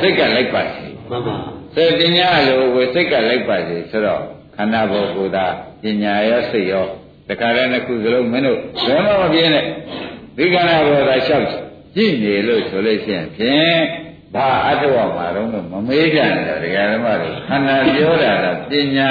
[0.00, 1.36] စိတ်ကလိုက်ပါစေမှန်ပါ
[1.74, 4.22] စေပညာအလိုကိုစိတ်ကလိုက်ပါစေဆိုတော့
[4.56, 5.46] ခန္ဓာဘောကိုယ်သာ
[5.82, 6.86] ပညာရောစိတ်ရော
[7.28, 9.64] တခါတည်းနှစ်ခုစလုံးမင်းတို့ဘယ်မှမပြင်းနဲ့
[10.36, 11.46] ဒီခန္ဓာဘောသာလျှောက်
[11.96, 13.78] ကြည့်နေလို့ဆိုလို့ရှိရင်ဖြင့်
[14.34, 19.08] ဘာအတ္တဝမှာတော့မမေးကြနဲ့ဒကာဓမ္မတွေခန္ဓာပြောတာကပညာ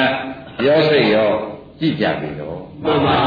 [0.65, 1.32] ရောစိတ်ရော
[1.80, 3.20] ကြည့်ကြပြီတော့မှန်ပါ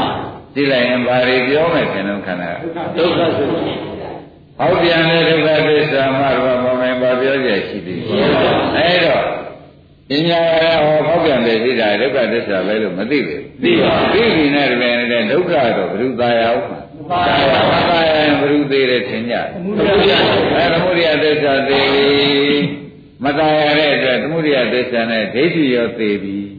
[0.53, 2.51] ကြည့်လိုက်ရင်ဘာတွေပြောမယ်ခင်ဗျခန္ဓာ
[2.97, 3.47] ဒုက္ခဆို
[4.59, 8.17] ဟောပြန်တဲ့ဒုက္ခသစ္စာမှတော့မမယ်ဘာပြောကြရှိသေးလဲ
[8.77, 9.23] အဲတော့
[10.09, 19.71] ပညာရဟောဟောပြန်တဲ့ရှိတာဒုက္ခသစ္စာပဲလို့မသိဘူးသိပါသိပြီနဲ့တကယ်နဲ့ဒုက္ခတော့ဘုရုသာယဥပ္ပါသာယမသာယရင်ဘုရုသေးတယ်ထင်ကြမှု
[20.09, 20.11] ရ
[20.55, 22.09] အဲသမုဒိယသစ္စာသိပြီ
[23.23, 26.50] မသာယတဲ့အတွက်သမုဒိယသစ္စာနဲ့ဒိဋ္ဌိရောသိပြီမှန်ပါ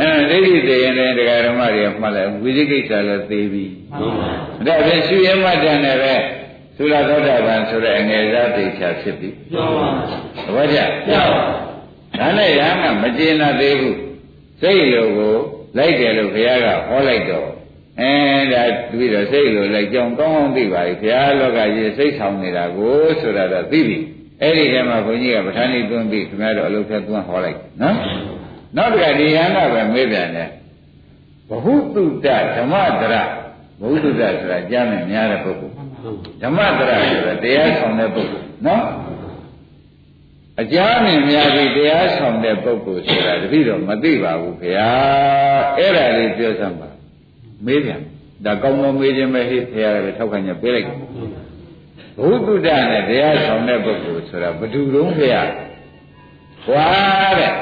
[0.00, 4.30] အဲဒိဋ္ဌိသိရင်လည်းတရားဓမ္မတွေမှတ်လိုက်ဝိသိကိစ္စလည်းသိပြီမှန်ပါ
[4.66, 6.14] ဒါဖြင့်ရှုရမှတ်တယ်နဲ့ပဲ
[6.76, 9.88] သုလသောတာပန်ဆိုတဲ့အငယ်စားသိချာဖြစ်ပြီမှန်ပါ
[10.46, 11.42] သဘောကျကျပါ
[12.18, 13.98] ဒါနဲ့ရဟန်းကမကျေနပ်သေးဘူး
[14.62, 15.36] စိတ်လိုကို
[15.76, 17.48] လိုက်တယ်လို့ဘုရားကဟောလိုက်တော့
[18.00, 18.12] အဲ
[18.52, 23.98] ဒါပြီးတော့စိတ်လိုလိုက်ကြောင်းကောင်းကောင်းသိပါပြီဘုရားလောကကြီးစိတ်ဆောင်နေတာကိုဆိုတာတော့သိပြီ
[24.42, 27.96] အဲ့ဒီထဲမှာဘုန်းကြီးကပဋ္ဌာန်းဤသွင်းပြီးခင်ဗျားတို့အလုပ်ဖက်သွင်းဟောလိုက်နော်
[28.76, 30.50] နောက်တစ်ခါဒီဟန်ကပဲမေးပြန်တယ်
[31.48, 33.14] ဘဟုတုတဓမ္မတရ
[33.80, 35.74] ဘဟုတုတဆိုတာကြားမယ်များတဲ့ပုဂ္ဂိုလ်
[36.42, 38.84] ဓမ္မတရဆိုတာတရားဆောင်တဲ့ပုဂ္ဂိုလ်နော်
[40.60, 44.90] အကြမ်းမြင်များပြီးတရားဆောင်တဲ့ပုဂ္ဂိုလ်ဆိုတာတပည့်တော်မသိပါဘူးခင်ဗျာ
[45.78, 46.90] အဲ့ဒါလေးပြောစမ်းပါ
[47.66, 48.00] မေးပြန်
[48.44, 50.88] ဒါကောင်းကောင်းမေးခြင်းပဲဟိခင်ဗျာလည်းထောက်ခံချက်ပေးလိုက်
[52.18, 56.86] ဘုသူတ္တနဲ့တရားဆောင်တဲ့ပုဂ္ဂိုလ်ဆိုတာဘယ်သူတုံးခင်ဗျာွာ
[57.38, 57.52] တဲ့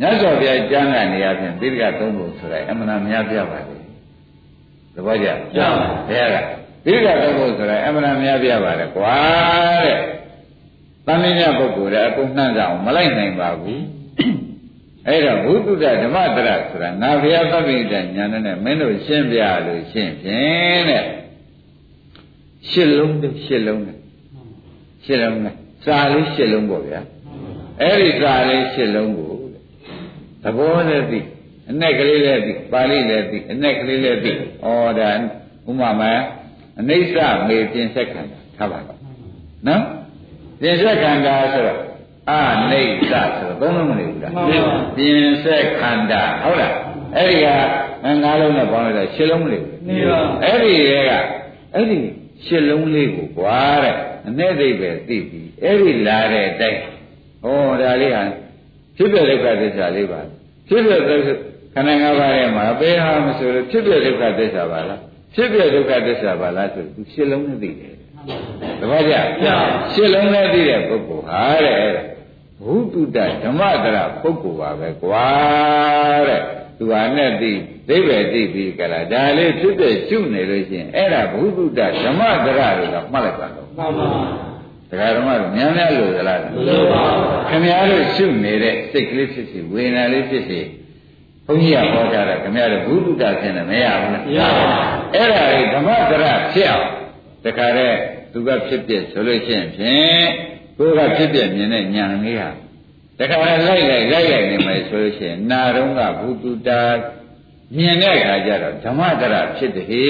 [0.00, 3.76] မြတ်စွာဘုရားကျမ်းဂန်နေရာဖြင့်သီရိကသုံးဖို့ဆိုတာအမှန်တရားများပြပါလေ
[4.94, 6.36] သဘောကျကျပါဘုရားက
[6.84, 9.14] သီရိကသုံးဖို့ဆိုတာအမှန်တရားများပြပါလေကွာ
[9.84, 9.98] တဲ့
[11.06, 13.82] တန်မြတ်ပုဂ္ဂိုလ်တဲ့အကုန်နှံ့ကြအောင်မလိုက်နိုင်ပါဘူး
[15.08, 21.04] အဲ့တော့ဘုသူတ္တဓမ္မတရဆိုတာငါဘုရားသဗ္ဗိတညာနဲ့မင်းတို့ရှင်းပြလို့ရှင်းဖြင့်တဲ့
[22.70, 23.98] ရှစ်လုံးတဲ့ရှစ်လုံးတဲ့
[25.04, 27.00] ရှစ်လုံးနဲ့စာလေးရှစ်လုံးပေါ့ဗျာ
[27.80, 29.21] အဲ့ဒီစာလေးရှစ်လုံးကို
[30.43, 31.19] သဘောနဲ့သိ
[31.69, 34.35] အ내ကလေးလည်းသိပါဠိလည်းသိအ내ကလေးလည်းသိဩ
[34.99, 35.11] ဒါ
[35.69, 36.03] ဥမာမ
[36.79, 37.15] အနိစ္စ
[37.47, 38.99] မေပြင်ဆက်ခန္ဓာထားပါတော့
[39.67, 39.81] နော်
[40.61, 41.79] ပြင်ဆက်ခန္ဓာဆိုတော့
[42.31, 42.33] အ
[42.71, 44.33] နိစ္စဆိုတော့သုံးလုံးမနေဘူးလား
[44.97, 46.73] ပြင်ဆက်ခန္ဓာဟုတ်လား
[47.15, 47.45] အဲ့ဒီက
[48.23, 51.11] ငါးလုံးနဲ့ပေါင်းလိုက်တော့ရှစ်လုံးမနေဘူးနေပါအဲ့ဒီရဲ့က
[51.73, 51.97] အဲ့ဒီ
[52.45, 53.95] ရှစ်လုံးလေးကိုကွာတဲ့
[54.27, 56.81] အ내သိပဲသိပြီအဲ့ဒီလာတဲ့အတိုင်း
[57.43, 57.47] ဩ
[57.81, 58.23] ဒါလေးဟာ
[58.97, 60.19] ဖြစ်ပြဒုက္ခသစ္စာလေးပါ
[60.68, 61.28] ဖြစ်ပြဒုက္ခ
[61.74, 65.00] ခန္ဓာ၅ပါးရဲ့မှာဘယ်ဟာမဆိုလို့ဖြစ်ပြဒုက္ခသစ္စာပါလား
[65.34, 67.94] ဖြစ်ပြဒုက္ခသစ္စာပါလားဆိုသူရှင်းလုံးနဲ့သိတယ်
[68.80, 69.14] တပည့်ကြ
[69.92, 71.80] ရှင်းလုံးနဲ့သိတဲ့ပုဂ္ဂိုလ်ဟာတဲ့
[72.64, 75.28] ဘုတုတ္တဓမ္မတရပုဂ္ဂိုလ်ပါပဲကွာ
[76.28, 76.42] တဲ့
[76.78, 77.52] သူဟာနဲ့သိ
[77.88, 84.51] သိပဲသိပြီးကြလားဒါလေးဖြစ်တဲ့ရှုနေလို့ရှိရင်အဲ့ဒါဘုတုတ္တဓမ္မတရလို့ကမှတ်လိုက်ပါတော့မှန်ပါ
[84.92, 90.60] တရားဓမ္မတို့များများလို့သလားမလို့ပါဘူးခင်ဗျားတို့ရှုနေတဲ့စိတ်ကလေးဖြစ်စီဝေဒနာလေးဖြစ်စီ
[91.46, 94.68] ဘုန်းကြီးကဟောကြတာခင်ဗျားတို့ဘုဒ္ဓတာဖြစ်နေမရဘူးလားမရပါဘူး
[95.14, 96.88] အဲ့ဒါလေးဓမ္မတရဖြစ်အောင်
[97.44, 97.98] တခါတည်း
[98.32, 100.26] သူကဖြစ်ပြဆိုလို့ရှိရင်ဖြင့်
[100.76, 102.48] ကိုယ်ကဖြစ်ပြမြင်တဲ့ဉာဏ်လေးဟာ
[103.18, 106.82] တခါတည်းလိုက်လိုက်လိုက်လိုက်နေမယ်ဆိုလို့ရှိရင်နာတော့ကဘုဒ္ဓတာ
[107.76, 110.04] မြင်တဲ့အခါကျတော့ဓမ္မတရဖြစ်တယ်ဟေ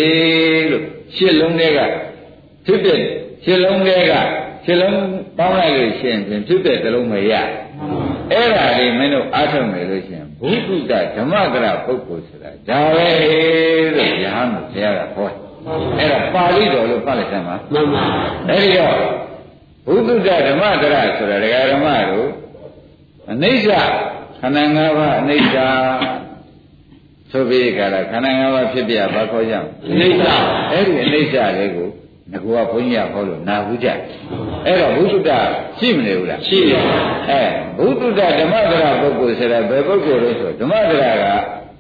[0.71, 1.81] လို့ရှစ်လုံးတွေက
[2.67, 2.91] ဖြစ်ပြ
[3.45, 4.15] ရှစ်လုံးတွေက
[4.65, 4.99] ခြေလုံး
[5.39, 7.33] ပေါင်းလိုက်လို့ရှိရင်ဖြစ်တဲ့သလုံးမရ
[8.33, 13.09] အဲ့ဒါလေးမင်းတို့အားထုတ်မယ်လို့ရှိရင်ဘုဒ္ဓဓမ္မကရပုဂ္ဂိုလ်ဆိုတာဒါပဲ
[13.97, 15.29] လို့ရဟန်းကိုဘုရားကဟော
[15.99, 18.05] အဲ့ဒါပါဠိတော်လို့ဖတ်လိုက်စမ်းပါမှန်ပါ
[18.49, 18.97] အဲ့ဒီတော့
[19.87, 22.29] ဘုဒ္ဓဓမ္မကရဆိုတာဒကာဓမ္မတို့
[23.31, 23.69] အနိစ္စ
[24.41, 25.57] ခန္ဓာ၅ပါးအနိစ္စ
[27.31, 29.55] ဆိုပြီးကြလားခန္ဓာ၅ပါးဖြစ်ပြဘာခေါ်ကြ
[29.91, 30.23] အနိစ္စ
[30.73, 31.89] အဲ့ဒီအနိစ္စလေးကို
[32.33, 33.89] ငကူကဘုန်းကြီးကဟောလို့နာဘူးကြ
[34.67, 35.31] အဲ့တော့ဘုဒ္ဓ
[35.79, 36.81] ရှိမနေဘူးလားရှိပါ
[37.31, 37.43] အဲ
[37.79, 41.25] ဘုဒ္ဓဓမ္မဒရာပုဂ္ဂိုလ်ဆိုတာဘယ်ပုဂ္ဂိုလ်လို့ဆိုဓမ္မဒရာက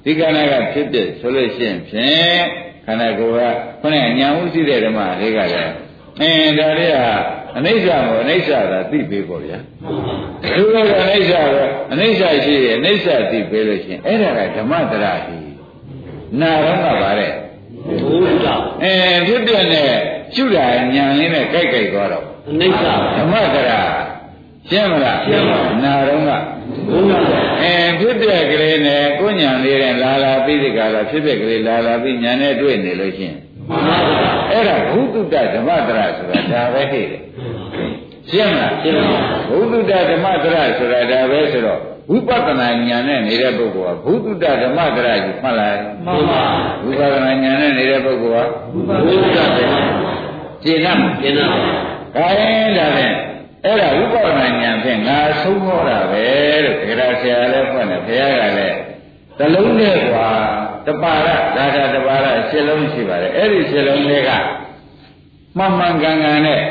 [0.04, 2.40] ဒီကနေ့ကဖြစ်ဖြစ်ဆိုလို့ရှိရင်ဖြင့်
[2.86, 5.72] ခန္ဓာကိုယ်ကခုနကညာဥရှိတဲ့ဓမ္မလေးကလည်း
[6.20, 6.96] အင်းဒါလေးက
[7.58, 9.58] အနိစ္စကိုအနိစ္စသာသိပေးပေါ့ဗျာ
[10.56, 15.36] သူကအနိစ္စပဲအနိစ္စရှိရင်အနိစ္စသိပေးလို့ရှိရင်အဲ့ဒါကဓမ္မဒရာဟိ
[16.40, 17.32] နာတော့ကပါတဲ့
[17.86, 18.94] ဘုရားအဲ
[19.26, 19.90] ဖြစ်ပြတဲ့
[20.34, 20.64] ရှုတာ
[20.94, 22.84] ဉာဏ်လေးနဲ့ကြိုက်ကြိုက်သွားတော့ အနိစ္စ
[23.16, 23.82] ဓမ္မကရာ
[24.68, 26.30] ရှင်းမလားရှင်းပါနာတော့က
[26.88, 27.24] ဘုရား
[27.60, 33.36] အဲဖြစ်ပြကလေးနဲ့ကိုဉာဏ်လေးနဲ့လာလာပြီးဒီကလာဖြစ်ပြကလေးလာလာပြီးဉာဏ်နဲ့တွေ့နေလို့ချင်း
[33.68, 37.22] မှန်ပါဗျာအဲ့ဒါဘုသူတ္တဓမ္မတရဆိုတာဒါပဲဟဲ့တယ်
[38.30, 46.42] ရှင်းမလားရှင်းပါဘုသူတ္တဓမ္မတရဆိုတာဒါပဲဆိုတော့ဝိပဿနာဉာဏ်နဲ့နေတဲ့ပုဂ္ဂိုလ်ကဘုသူတ္တဓမ္မတရကြီးမှတ်လိုက်မှန်ပါ
[46.84, 48.48] ဝိပဿနာဉာဏ်နဲ့နေတဲ့ပုဂ္ဂိုလ်က
[49.06, 49.82] ဘုရားဓမ္မ
[50.62, 53.15] ကျင့်ရမှာကျင့်ရမှာ ဒါရင်ဒါဖြင့်
[53.65, 56.25] အဲ့ဒါဥပဒနာဉာဏ်ဖြင့်ငါဆုံးဟောတာပဲ
[56.63, 58.77] လို့ဒဂရဆရာလည်းဖွင့်တယ်ဘုရားကလည်း
[59.37, 60.29] သလုံးနဲ့กว่า
[60.87, 61.27] တပါရ
[61.57, 64.31] ဒါတာတပါရရှင်းလုံးရှိပါတယ်အဲ့ဒီရှင်းလုံးတွေက
[65.57, 66.61] မှန်မှန်ကန်ကန်နဲ့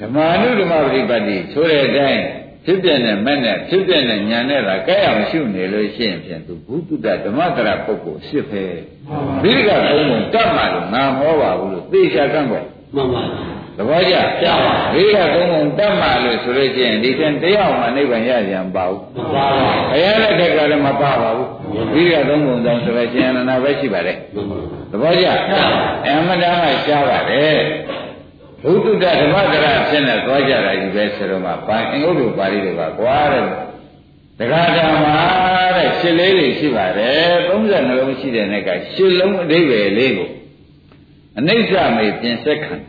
[0.00, 2.22] ဓမ္မနုဓမ္မပရိပတ်တိဆိုတဲ့အတိုင်း
[2.64, 8.64] ဖြစ်ပြတဲ့မဲ့နဲ့ဖြစ်ပြတဲ့ညာနဲ့သာကြဲအောင်ရှုနေလို့ရှိရင်ဖြင့်သူဘုဒ္ဓဓမ္မတရပုဂ္ဂိုလ်ရှစ်ပဲ
[9.42, 10.00] ဒီကဘုံ
[10.34, 12.64] ကတတ်မှလို့ငါဟောပါဘူးလို့သေချာကန့်ကွက်
[12.94, 13.22] မှန်ပါ
[13.81, 21.49] သဘောကျပြပါဘေးကသုံးပုံတတ်မှလို့ဆိုလို့ချင်းဒီကံတယောက်မှနိဗ္ဗာန်ရကြံပါဘူးမပါပါဘုရားလက်ထက်ကလည်းမပါပါဘူး
[21.93, 24.17] ဘေးကသုံးပုံတောင်ဆိုတော့ရှင်အနန္ဒပဲရှိပါတယ်
[24.91, 25.25] သဘောကျ
[26.07, 27.57] အမှန်တမ်းကရှားပါတယ်
[28.63, 33.43] ဘုဒ္ဓဓမ္မကရဖြစ်နေသွားကြတာကြီးပဲဆိုတော့မှပါအင်္ဂုတ္တပါဠိတွေကကွာတဲ့
[34.39, 35.17] တခါတည်းမှာ
[35.75, 40.29] တဲ့ရှစ်လေးတွေရှိပါတယ်30လုံးရှိတဲ့နဲ့ကရှစ်လုံးအဓိပ္ပာယ်လေးကို
[41.39, 42.88] အနိစ္စမေပြင်ဆက်ခန္ဓ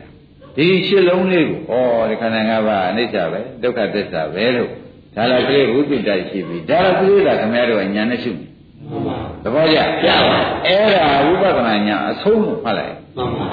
[0.57, 4.69] ဒီရှစ်လုံးလေးကိုဩဒီခန္ဓာ၅ပါးအနိစ္စပဲဒုက္ခသစ္စာပဲလို့
[5.15, 8.45] ဒါလည်းကလေးဘုဒ္ဓတိုက်ရှိပြီဒါလည်းကလေးကခင်ဗျားတို့ကညာနဲ့ရှုနေ
[8.89, 13.47] မှန်ပါသဘောကျပြပါအဲ့ဒါဝိပဿနာညာအဆုံးကိုဖတ်လိုက်မှန်ပါ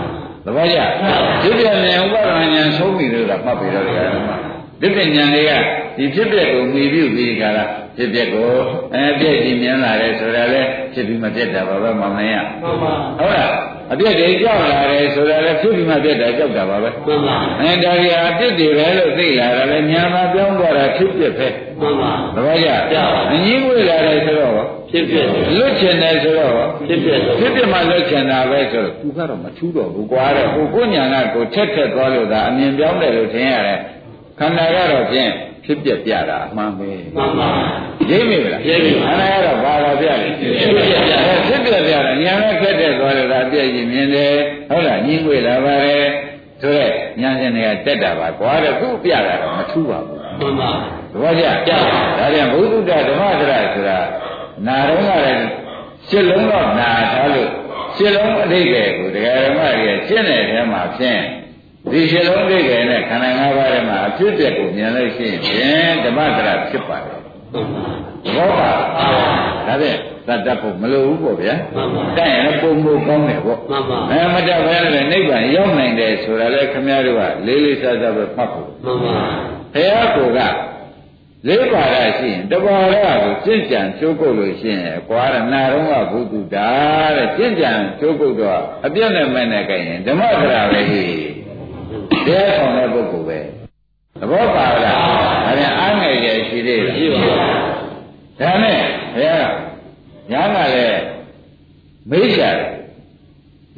[0.44, 0.78] သဘောကျ
[1.42, 4.30] ဒီပြဉာဏ်ဥပဒနာဉာဏ်ဆုံးပြီလို့ကမှတ်ပြီးတော့ဒီကရမ
[4.80, 5.52] ဒီပြဉာဏ်တွေက
[5.96, 7.64] ဒီဖြစ်ပျက်ကိုမြည်ပြုပြီးကြတာ
[7.96, 8.48] ဖြစ်ပျက်ကို
[8.94, 13.52] အဲပြည့်ကြည်မြင်လာတယ်ဆိုတာလေဖြစ်ပြီးမပြတ်တာပါပဲမောင်မင်းရမှန်ပါဟုတ်လား
[13.92, 21.48] အပြည့်တွေကြောက်လာတယ်ဆိုတာလေဖြစ်ပြီးမှပြတ်တာကြောက်တာပါပဲမှန်ပါအဲဒါကြီးအပြစ်တွေပဲလို့သိလာတာလေညာမှာပြောင်းသွားတာဖြစ်ပျက်ပဲ
[21.81, 22.68] မှန်ပါသဘောကျ
[23.33, 24.55] အငင်းဝေလာတယ်ဆိုတော့
[24.90, 26.53] ဖြစ်ဖြစ်လွတ်ချင်တယ်ဆိုတော့
[26.87, 33.81] ဖြစ်ဖြစ်ဖြစ်ဖြစ်မှလွတ်ချင်တာပဲဆိုတော့သူကတော့မထူးတော့ဘူးကွာတဲ့ကိုကိုညာကကိုထက်ထက်သွားလို့သာအမြင်ပြောင်းတယ်လို့ထင်ရတယ်
[34.38, 35.31] ခန္ဓာကတော့ဖြင့်
[35.68, 37.48] ဖြစ်ပြပြတာအမှန်ပဲမှန်ပါ
[38.11, 44.35] ရိပ်မိမလားရိပ်မိပါခန္ဓာကတော့ဘာသာပြတယ်ဖြစ်ပြပြအဲဖြစ်ပြပြတာညာကထက်ထက်သွားလို့သာအပြည့်ကြီးမြင်တယ်
[44.68, 46.07] ဟုတ်လားညင်းွေလာပါတယ်
[46.61, 50.70] ဆိုတော့ညာရှင်တွေကတက်တာပါကွာတဲ့သူ့ပြတာတော့မထူးပါဘူးမှန်ပါ
[51.12, 53.98] သဘောကျဒါပြန်ဘုဒ္ဓဓမ္မဒရဆိုတာ
[54.66, 55.46] နာတော့ကလည်း
[56.09, 57.50] ရှစ်လုံးတော့နာထားလို့
[57.96, 61.22] ရှစ်လုံးအဓိပ္ပာယ်ကိုတရားဓမ္မကြီးရှင်းတဲ့ထဲမှာဖြင့်
[61.93, 67.21] ဒီရှစ်လုံးအဓိပ္ပာယ်နဲ့ခန္ဓာ၅ပါးထဲမှာအဖြစ်အပျက်ကိုမြင်လို့ရှိရင်ဖြင့်ဓမ္မဒရဖြစ်ပါတယ်
[67.53, 67.85] မှန်ပါ
[68.25, 68.71] သဘောပါ
[69.67, 79.12] ဒါဖြင့်သတ်တတ်ဖို့မလိုဘူးပေါ့ဗျာမှန်ပါတိုက်ရင်လည်းပုံမှုကောင်းတယ်ပေါ့မှန်ပါအဲမတတ်ဘဲနဲ့နိဗ္ဗာန်ရောက်နိုင်တယ်ဆိုတာလေခမည်းတော်ကလေးလေးစားစားပဲမှတ်ဖို့မှန်ပါ
[79.75, 80.41] ဘုရားကိုက
[81.47, 86.71] လေးပါးရရှိရင်တပါးရကိုကျင့်ကြံကျိုးကုတ်လို့ရှိရင်ကွာရနာတော့ကဘုသူတာ
[87.17, 91.03] တဲ့ကျင့်ကြံကျိုးကုတ်တော့အပြည့်နဲ့မဲ့နဲ့ကြရင်ဓမ္မသရာပဲဟိ
[92.27, 93.38] တရားဆောင်တဲ့ပုဂ္ဂိုလ်ပဲ
[94.21, 97.37] သဘောပါလားဒါပြန်အားငယ်ရရှိသေးတယ်ရှိပါဘူး
[98.40, 98.81] ဒါနဲ့
[99.14, 101.03] ဘုရားကညာကလည်း
[102.11, 102.71] မေးရှာတယ်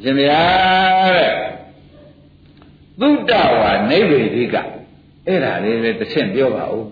[0.02, 0.42] ရှင်ဗျာ
[1.16, 1.32] တဲ့
[3.00, 4.54] သုတ္တဝါနိဗ္ဗေဒိက
[5.26, 6.86] အဲ့ဒါလေးလည်းတစ်ဆင့်ပြောပါဦး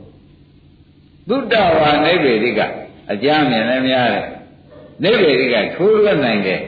[1.29, 2.61] သုတ္တဝါနိဗ္ဗေဒိက
[3.13, 4.27] အကြမ်းမြင်လည်းများတယ်
[5.03, 6.61] နိဗ္ဗေဒိကချိုးရွက်နိုင်တယ်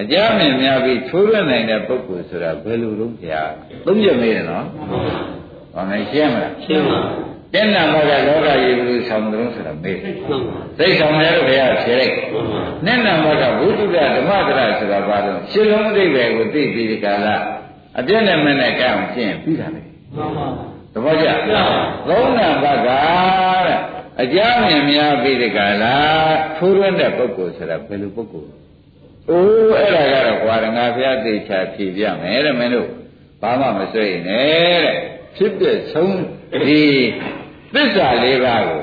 [0.00, 3.30] အကြမ်းမြင်များပြီးချိုးရွက်နိုင်တဲ့ပုဂ္ဂိုလ်ဆိုတာဘယ်လိုလုပ်ကြ
[3.86, 4.66] သုံးချက်မေးတယ်နော်
[5.74, 6.98] ဘာမှရှင်းမလားရှင်းပါ
[7.54, 17.36] တဲ့နာမကလောကကြီးဘူးဆောင်တယ်လို့ဆိုတာမေးတယ်မှန်ပါသိဆောင်တယ်လို့ဘုရားဖြေလိုက်မှန်ပါနဲ့နာမကဘုဒ္ဓဓမ္မဒရဆိုတာဘာလို့ရှင်းလုံးအဓိပ္ပာယ်ကိုသိပြီးဒီကလာ
[17.98, 19.82] အပြည့်နဲ့မနဲ့ကြောင်းကျင့်ပြီးတာလေ
[20.16, 20.46] မှန်ပါ
[20.92, 21.26] သဘောကျ
[22.08, 23.78] သုံးနာဘကတဲ့
[24.22, 25.96] အကြမ်းမြင်များပြီးဒီကလာ
[26.56, 28.67] ထိုးရတဲ့ပုဂ္ဂိုလ်ဆိုတာဘယ်လိုပုဂ္ဂိုလ်
[29.30, 32.88] အိုးအဲ့ဒါကတော့ကွာငါဘုရားသိချာဖြေပြမယ်တဲ့မင်းတို့
[33.42, 34.96] ဘာမှမစွဲရင်နဲ့တဲ့
[35.36, 36.18] ဖြစ်ပြဆုံး
[36.66, 36.84] ဒီ
[37.74, 38.82] သစ္စာလေးပါးကို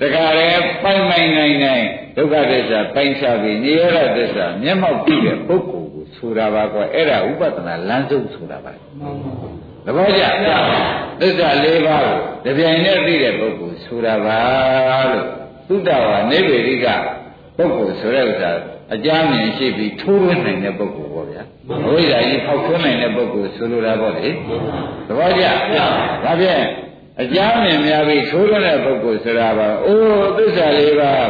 [0.00, 0.46] တခါလေ
[0.82, 10.22] ပိုင်ပိုင်နိုင်နိုင်ဒုက္ခသစ္စာပိုင်ချပြီးနိရောဓသစ္စာမျက်မှောက်ပြုတဲ့ပုဂ္ဂိုလ်ကိုဆိုတာပါကွာအဲ့ဒါဥပဒနာလမ်းစုံဆိုတာပါမှန်ပါသဘောကျ
[11.20, 12.02] သစ္စာ၄ပါး
[12.44, 14.40] ကိုတပြိုင်တည်းသိတဲ့ပုဂ္ဂိုလ်ဆိုတာပါ
[15.10, 15.26] လို့
[15.68, 16.86] သုတ္တဝါနိဗ္ဗေဒိက
[17.56, 18.50] ပုဂ္ဂိုလ်ဆိုတဲ့ဥစ္စာ
[18.94, 21.42] အကြမ်းမြင်ရှိပြီးထိုးရင်းနိုင်တဲ့ပုဂ္ဂိုလ်ပေါ့ဗျာ
[21.86, 24.28] အဝိဇ္ဇာကြီးဖောက်ထွန်းနိုင်တဲ့ပုဂ္ဂိုလ်ဆိုလိုတာပေါ့လေ
[25.08, 25.44] သဘောကျ
[26.24, 26.64] ဒါဖြင့်
[27.22, 31.28] အကြမ်းမြင်များပြီးထိုးရတဲ့ပုဂ္ဂိုလ်ဆိုတာပါအိုးသစ္စာ၄ပါး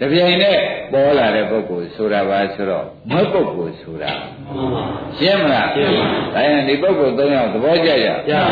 [0.00, 0.60] တပြိုင်တည်း
[0.92, 4.12] ပေါ်လာတဲ့ပုဂ္ဂိုလ်ဆိုတာပါဆိုတော့မဟုတ်ပုဂ္ဂိုလ်ဆိုတာ
[4.54, 4.82] မှန်ပါ
[5.18, 8.42] ရှင်းမလားရှင်းပါဒါရင်ဒီပုဂ္ဂိုလ်၃ယောက်သဘောကျကြပြပါ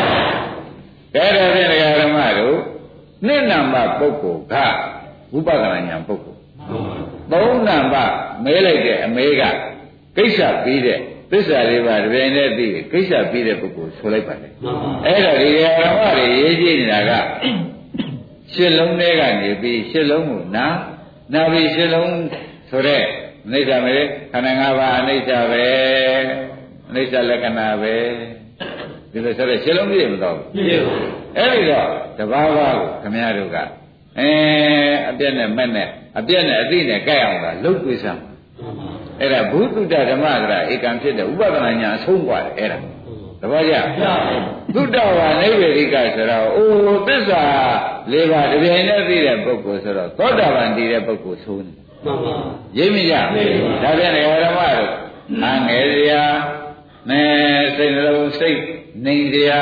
[1.15, 2.57] ကဲဒါဖြင့်ဒကာဓမ္မတို့
[3.25, 4.55] နှစ်နံပါတ်ပုဂ္ဂိုလ်က
[5.33, 6.39] ဝိပဿနာဉာဏ်ပုဂ္ဂိုလ်
[7.31, 9.43] သုံးနံပါတ် မဲလိုက်တဲ့အမေက
[10.17, 10.99] ကိစ္စပြီးတဲ့
[11.31, 17.11] သစ္စာလေးပါးတပြိုင်တည်းသိတယ်ကိစ္စပြီးတဲ့ပုဂ္ဂိုလ်ဆိုလိုက်ပါလေမှန်ပါအဲ့ဒါဒီဓမ္မတွေရေးကြည့်နေတာက
[18.53, 20.67] ရှစ်လုံးထဲကနေပြီးရှစ်လုံးကိုနာ
[21.33, 22.13] နာပြီးရှစ်လုံး
[22.69, 23.03] ဆိုတဲ့
[23.51, 23.95] အိဋ္ဌာမေ
[24.31, 25.65] ခန္ဓာ၅ပါးအိဋ္ဌာပဲ
[26.93, 27.95] အိဋ္ဌာလက္ခဏာပဲ
[29.11, 30.93] ဒီလိုဆိုတဲ့ရှစ်လုံးပြည့်မတော့ဘူးပြည့်ပါ
[31.37, 33.57] အဲ့ဒီတော့တဘာဝကိုခမည်းတော်က
[34.19, 34.29] အဲ
[35.09, 35.87] အပြက်နဲ့မဲ့နဲ့
[36.19, 38.28] အပြက်နဲ့အသိနဲ့ကြိုက်အောင်လားလုတ်တွေးစမ်းမှန်ပါ
[39.21, 42.77] အဲ့ဒါဘုသူတ္တဓမ္မကရာဧကံဖြစ်တဲ့ဥပဒနာညာအဆုံးသွားတယ်အဲ့ဒါ
[43.41, 43.75] သဘောကျ
[44.73, 46.69] သုတ္တဝါနိဗ္ဗေရိကဆိုတော့အို
[47.07, 47.43] သစ္စာ
[48.11, 51.71] လေးပါးတပြိုင်တည်းသိတဲ့ပုဂ္ဂိုလ်ဆိုတော့သောတာပန်တည်တဲ့ပုဂ္ဂိုလ်ဆိုနေ
[52.05, 52.35] မှန်ပါ
[52.77, 53.13] ရိပ်မကြ
[53.83, 54.89] ဒါပြန်နေဓမ္မတို့
[55.41, 56.23] နာငယ်စရာ
[57.09, 57.21] နဲ
[57.77, 58.59] စိတ်နှလုံးစိတ်
[59.05, 59.59] နေစရာ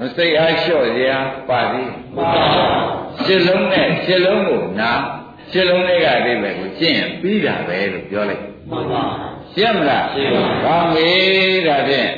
[0.00, 1.18] မစိတ်အားလျှော့စရာ
[1.48, 2.44] ပါသည်မှန်ပါ
[3.26, 4.92] စိတ်လုံးနဲ့စိတ်လုံးကိုနာ
[5.52, 9.02] စိတ်လုံးလေးကအတိပဲကိုရှင်းပြီးတာပဲလို့ပြောလိုက် မှန်ပါ
[9.52, 11.08] ရှင်းမလားရှင်းပါကောင်းပြီ
[11.66, 12.10] ဒါဖြင့်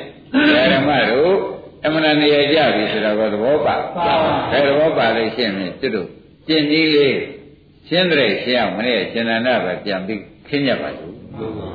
[0.73, 1.35] ဓမ္မတို့
[1.85, 6.09] အမှန်တည်းကြပြီဆိုတော့သဘောပါပါပါအဲသဘောပါလို့ရှင်းရင်သူတို့
[6.47, 7.17] ကျင့်ကြီးလေး
[7.89, 11.71] ရှင်းတဲ့ရှင်းအောင်မနေ့ရှင်နန္ဒပဲပြန်ပြီးခင်းကြပါလို့မှန်ပါ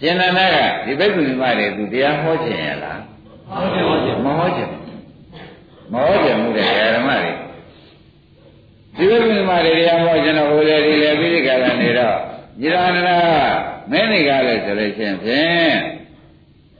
[0.00, 3.00] ရှင်နန္ဒကဒီဘက်ကူမတွေသူတရားဟောခြင်းရလား
[3.50, 4.70] ဟုတ်တယ်ဟုတ်တယ်မဟောခြင်း
[5.92, 6.66] မဟောခြင်းမှုတဲ့
[6.96, 7.32] ဓမ္မတွေ
[8.96, 12.18] ဒီလိုဒီမှာတရားဟောကျွန်တော်ဟိုလေဒီလေပြီးဒီကရနေတော့
[12.60, 13.18] ညီရဏနာ
[13.90, 15.74] မင်းနေကားလဲဆိုလို့ရှိရင်ဖြင့်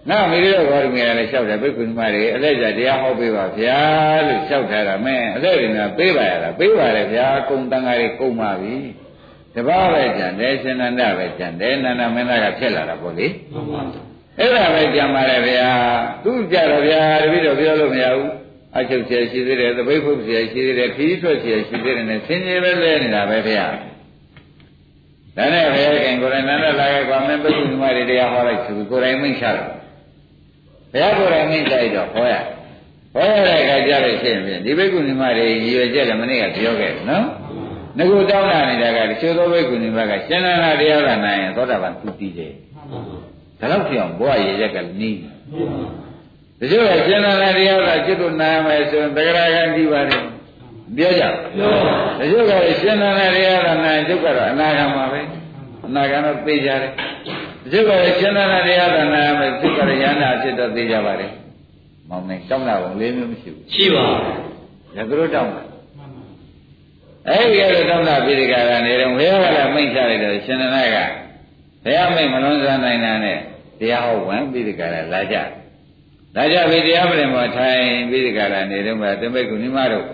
[0.08, 3.78] နောက်မိတို့ဘောရမီလည်းလျှောက်တယ်ဘိက္ခုနီမတွေအလက်ကြတရားဟောပေးပါဗျာ
[4.26, 8.76] လို့လျှောက်ထားတာမင်းအလက်တွေကပေးပါရတာပေးပါလေဗျာကုံတန်ဃာတွေကုံပါပြီ
[9.54, 13.80] တပားပဲကြံတယ်ရှင်နန္ဒပဲကြံတယ်နန္ဒမင်းသားကဖြစ်လာတာပေါ့လေမှန်ပါ
[14.38, 15.70] အဲ့ဒါပဲကြံပါလေဗျာ
[16.24, 18.30] သူကြတော့ဗျာတပည့်တော်ပြောလို့မရဘူး
[18.78, 23.66] အချုပ်ဆရာရှိသေးတယ်သပိတ်ဖုတ်ဆရာရှိသေးတယ်ခီးထွက်ဆရာရှိသေးတယ်နဲ့ဆင်းရဲပဲလဲနေတာပဲဗျာ
[25.36, 29.70] ဒါနဲ့ဘုရားခင်ကိုယ်တိုင်နန္ဒလာခဲ့ကွာမင်းပုဂ္ဂိုလ်ဓမ္မတွေတရားဟောလိုက်သူကိုယ်တိုင်မိန့်ချတော့
[30.92, 32.34] ဘုရားကိုယ်တိုင်မိန့်လိုက်တော့ဟောရ
[33.14, 37.24] ဟောရတဲ့အခါကျတော့ရှင်းပြင်ဒီဘိက္ခုနီမတွေရည်ရွယ်ချက်လည်းမနေ့ကပြောခဲ့တယ်နော်
[37.96, 42.52] ငါကိုတောင်းလာနေတာကတချို့သောဘိက္ခုနီမကရှင်နန္ဒတရားကနိုင်ရင်သောတာပန်သူတည်တယ်
[43.60, 45.18] ဒါတော့ပြောင်းဘဝရည်ရက်ကနီး
[46.60, 50.18] တချို့ကရှင်နန္ဒတရားကจิตတို့နာမယ်ဆိုရင်တဂရကံကြည့်ပါလေ
[50.96, 51.28] ပြောကြတ
[52.30, 55.20] ချို့ကရှင်နန္ဒတရားကနိုင်ကျုပ်ကတော့အနာဂံမှာပဲ
[55.86, 56.90] အနာဂံတော့သိကြတယ်
[57.62, 61.28] တချို့ကရှင်နန္ဒတရားကနိုင်မယ်ကျုပ်ကတော့ယန္တာဖြစ်တော့သိကြပါလေ
[62.08, 64.06] မောင်နေတောင်းတာဘုံလေးမျိုးမရှိဘူးရှိပါ
[64.96, 65.62] ရကတို့တောင်းတာ
[67.28, 70.96] အဲ့ဒီကတော့တောင်းတာပြည်ကရာနေတော့ဘုရားကလည်းမိန့်ချလိုက်တော့ရှင်နန္ဒက
[71.84, 73.38] ဘုရားမိန့်မလွန်စားနိုင်တာနဲ့
[73.78, 75.36] တရားဟောဝင်ပြည်ကရာလာကြ
[76.36, 80.06] လာကြပြီတရားပြင်မှာထိုင်ပြည်ကရာနေတော့မှတမိတ်ကုဏိမတို့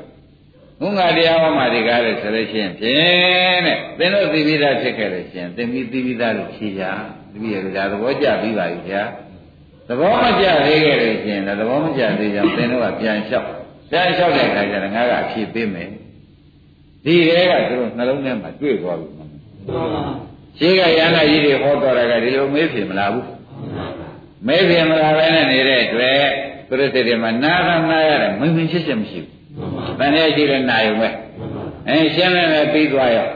[0.81, 6.83] ဘုငါတရားဟောမှဒီကားလို့ဆိုလို့ရှိရင်ဖြင့်တဲ့သင်တို့သိပြီးသားဖြစ်ခဲ့လို့ရှိရင်သင်ပြီးသိပြီးသားလို့ဖြေကြ
[7.33, 9.03] တပည့်ရဒါသဘောကျပြီးပါပြီဗျာ
[9.89, 13.47] သဘောမကျသေးခဲ့လို့ရှိရင်သဘောမကျသေးကြောင့်သင်တို့ကပြန်လျှောက်
[13.91, 15.91] ပြန်လျှောက်တဲ့အခါကျတော့ငါကအဖြေပေးမယ်
[17.05, 20.03] ဒီရဲကသူတို့နှလုံးထဲမှာတွေ့သွားပြီမှန်ပါ
[20.59, 23.27] ရှိကရဟန္တာကြီးတွေဟောတော်တာကဒီလိုမေးဖြေမလားဘူး
[24.47, 26.23] မေးဖြေမလားပဲနဲ့နေတဲ့အတွက်
[26.69, 29.37] သူတို့စိတ်ထဲမှာနားကနားရတယ်မင်းမင်းရှင်းရှင်းမရှိဘူး။
[29.99, 31.09] တန်တဲ့ရှိတဲ့နာယုံပဲ။
[31.89, 33.29] အဲရှင်းနေလည်းပြီးသွားရော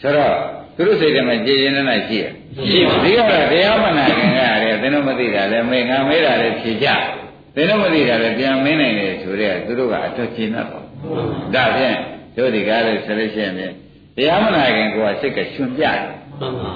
[0.00, 0.34] ဆိုတော့
[0.76, 2.24] သူတို့စိတ်ထဲမှာကြည်ရင်နဲ့ရှိရ
[2.68, 6.88] ရှိပါဒီကတော့တရားမနာခင်ကရတယ်သင်တို့မသိတာလည်းမေးငါမေးတာလည်းဖြေကြ
[7.54, 10.68] သင်တို့မသိတာလည်းပြန်မင်းနိုင်တယ်ဆိုတဲ့သူတို့ကအတော်ကျဉ်းတော့
[11.54, 11.96] ဒါဖြင့်
[12.36, 13.54] တို့ဒီကားလို့ဆိုလို့ရှိရင်
[14.16, 15.98] တရားမနာခင်ကိုကစိတ်ကရှင်ပြတယ်
[16.40, 16.72] မှန်ပါ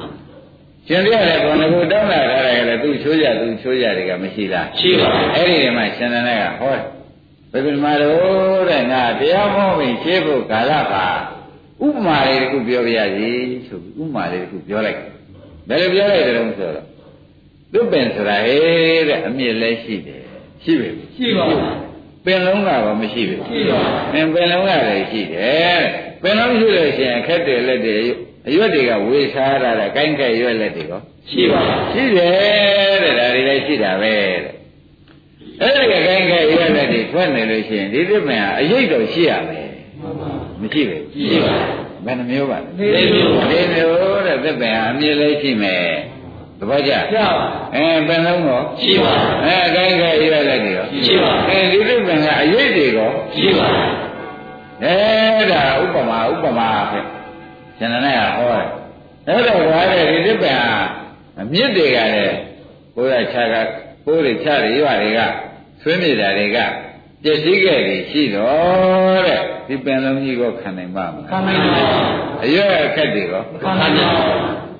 [0.86, 1.62] ရှင်ပြရတယ်ခေါင်းက
[1.92, 6.84] တောင်းလာတာလည်းသူချိုးကြသူချိုးကြတွေကမရှိလားရှိပါအဲ့ဒီမှာရှင်သန်ကဟောတယ်
[7.54, 11.06] ဘယ်မှာလို့တဲ့ငါတရားဟောပြီးရှင်းဖို့ကာလပါ
[11.84, 13.30] ဥပမာလေးတစ်ခုပြောပြရစီ
[13.66, 14.98] ဆိုပြီးဥပမာလေးတစ်ခုပြောလိုက်
[15.68, 16.86] ဘယ်လိုပြောလိုက်တယ်လို့ဆိုတော့
[17.72, 20.22] သူပင်ဆိုတာဟေးတဲ့အမြင့်လည်းရှိတယ်
[20.64, 21.46] ရှိပြီရှိပါ
[22.24, 23.80] ပင်လုံးကတော့မရှိဘူးရှိပါ
[24.12, 25.80] ပင်ပင်လုံးကလည်းရှိတယ်
[26.22, 27.96] ပင်လုံးရှိလို့ရှိရင်ခက်တယ်လက်တွေ
[28.48, 31.00] အရွက်တွေကဝေစားရတာကိုင်းကဲ့ရွက်လက်တွေကော
[31.30, 31.60] ရှိပါ
[31.92, 34.53] ရှိတယ်တဲ့ဒါတွေလည်းရှိတာပဲတဲ့
[35.60, 39.68] အဲ့ဒီကကိုင်းကဲ့ရွက်လက်တွေထွက်နေလို့ရှိရင်ဒီသစ်ပင်ဟာအရိပ်တော့ရှိရမယ်
[40.00, 40.28] မှန်ပါ
[40.60, 41.54] မရှိဘူးရှိပါ
[42.04, 45.84] ဘယ်နှမျိုးပါလေးမျိုးပါလေးမျိုးတဲ့သစ်ပင်ဟာအမြင်လည်းရှိမယ်
[46.58, 53.68] သဘောကျကျပါအဲပင်လုံးကောရှိပါအဲကိုင်းကဲ့ရွက်လက်တွေရောရှိပါအဲဒီသစ်ပင်ကအရိပ်တွေကောရှိပါ
[54.82, 57.00] အဲဒါဥပမာဥပမာပဲ
[57.78, 58.68] ကျွန်တော်လည်းဟောတယ်
[59.26, 60.72] အဲ့တော့ဘာလဲဒီသစ်ပင်ဟာ
[61.40, 62.36] အမြင့်တွေကလည်း
[62.94, 63.56] ကိုယ်ရခြားက
[64.04, 65.20] ကိုယ်တွေခြားတွေရွာတွေက
[65.82, 66.58] ဆွေးမြေတာတွေက
[67.22, 71.84] ပျက်စီးခဲ့ပြီရှိတော့တဲ့ဒီပင်လုံးကြီးကိုခံနိုင်ပါမခံလားနိုင်ပါ
[72.44, 74.22] အရွယ်အခက်တွေရောခံနိုင်ပါ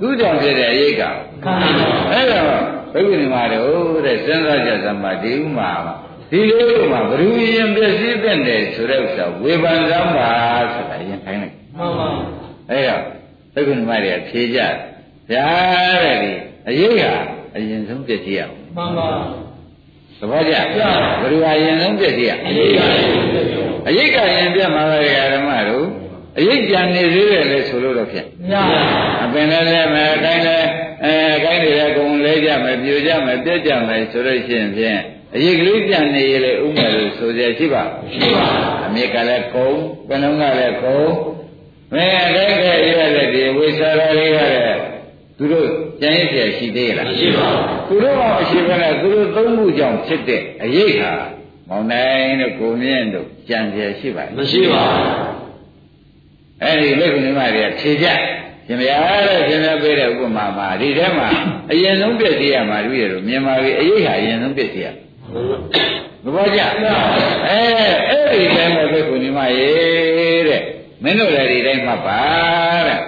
[0.01, 1.03] သူ့ကြောင့်ဖြစ်တဲ့အရေးက
[1.45, 5.95] ခံနိုင်ပါအဲ့တော့ဘုရားညီမတို့တဲ့စဉ်းစားကြစမ်းပါဒီဥမာမှာ
[6.31, 10.31] ဒီလေးဥမာဘ누구ရင်ပျက်စီးတဲ့တယ်ဆိုတဲ့ဥစ္စာဝေဖန်စမ်းပါ
[10.75, 12.09] ဆိုတာရင်ခိုင်းလိုက်မှန်ပါ
[12.71, 13.01] အဲ့တော့
[13.55, 14.75] ဘုရားညီမတွေကဖြေကြတယ်
[15.31, 15.49] ဗျာ
[16.03, 16.33] တဲ့ဒီ
[16.69, 17.05] အရေးက
[17.57, 19.09] အရင်ဆုံးပျက်စီးရအောင် မှန်ပါ
[20.19, 20.55] သဘောကျ
[21.21, 23.47] ဘ누구အရင်ဆုံးပျက်စီးရအရေးကြီးတယ်
[23.89, 24.99] အရေးကရင်ပြတ်မှာပဲ
[25.33, 25.87] ဓမ္မတို့
[26.39, 28.53] အရေးကြံနေသေးတယ်လေဆိုလို့တော့ဖြင့်ည
[29.23, 30.69] အပင်လည်းလည်းမယ်အတိုင်းလည်း
[31.05, 34.99] အဲအတိုင်းတွေလည်းကုန်လဲကြမယ်ပြိုကြမယ်ပြက်ကြမယ်ဆိုလို့ရှိရင်ဖြင့်
[35.35, 38.47] အရေးကလေးပြန်နေရလေဥမယ်လို့ဆိုရရှိပါရှိပါ
[38.87, 39.77] အမြစ်ကလည်းကုန်
[40.09, 41.11] ပင်လုံးကလည်းကုန်
[41.93, 44.79] မင်းအတိုင်းကရရတဲ့ဒီဝိသရာလေးကလည်း
[45.39, 45.69] သူတို့
[46.02, 47.48] ကြံရစ်เสียရှိသေးလား ရှိပါ
[47.88, 51.14] သူတို့ကမရှိဘဲနဲ့သူတို့သုံးမှုကြောင့်ဖြစ်တဲ့အရေးဟာ
[51.70, 54.84] မောင်နိုင်တို့ကိုမြင့်တို့ကြံเสียရှိပါ မရှိပါ
[56.64, 58.08] အဲ့ဒီမိက္ခုနိမတွေကဖြေကြ
[58.68, 58.98] ရှင်ဗျာ
[59.28, 61.28] တဲ့ရှင်ဗျာပေးတဲ့ဥပမာမှာဒီထဲမှာ
[61.72, 64.88] အရင်ဆုံးပြည့်စည်ရမှာတွေ့ရလို့မြင်ပါပြီအရေးဟာအရင်ဆုံးပြည့်စည်ရ
[66.24, 66.62] သဘောကျ
[67.48, 67.60] အဲ
[68.10, 69.70] အဲ့ဒီတိုင်းပဲမိက္ခုနိမရေ
[70.48, 70.62] တဲ့
[71.04, 72.22] မင်းတို့လည်းဒီတိုင်းမှတ်ပါ
[72.88, 73.00] တဲ့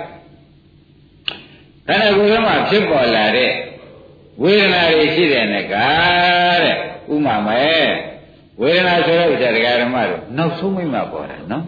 [1.89, 3.51] ခန္ဓာကိုယ်ထဲမှာဖြစ်ပေါ်လာတဲ့
[4.43, 6.76] ဝေဒနာတွေရှိတဲ့နဲ့ကားတဲ့
[7.14, 7.64] ဥမာမဲ
[8.61, 11.62] ဝေဒနာဆိုတဲ့ဥစ္စာတရားဓမ္မတို့နောက်ဆုံးမိမှပေါ်တာနော်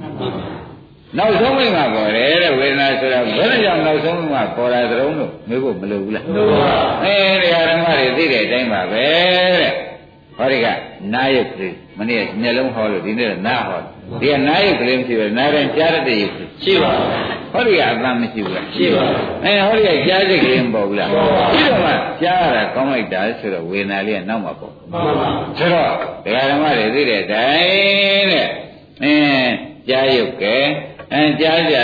[1.18, 9.06] နောက်ဆုံးမိမှပေါ်တယ်တဲ့ဝေဒနာဆိုတာဘယ်နဲ့ကြောင့်နောက်ဆုံးမိမှပေါ်တာသရုံးလို့မေးဖို့မလိုဘူးလားလို့ပါအဲတရားဓမ္မတွေသိတဲ့အတိုင်းပါပဲ
[9.60, 9.72] တဲ့
[10.36, 10.66] ဟောဒီက
[11.14, 13.80] နာယုတ်ကလေးမနေ့ကမျက်လုံးဟောလို့ဒီနေ့ကနာဟော
[14.20, 16.92] ဒီကနာယုတ်ကလေးမရှိဘူးနားရင်ကြားရတဲ့ယုတ်ရှိပါ
[17.53, 19.05] ဟောဒီကအတန်မရှိဘူးလားရှိပါ
[19.44, 21.92] အဲဟောဒီကကြားစိတ်ကလေးမပေါ်ဘူးလားပေါ်ပါပြီးတော့မှ
[22.22, 25.28] ကြားရတာကောင်းလိုက်တာဆိုတော့ဝေဒနာလေးကနောက်မှပေါ်မှန်ပါ
[25.59, 25.90] ဆိုတော့
[26.24, 28.49] တရားဓမ္မတွေသိတဲ့အတိုင်းတဲ့
[29.03, 29.53] အင်း
[29.88, 30.57] ကြားရုပ်ကဲ
[31.12, 31.76] အဲကြားကြ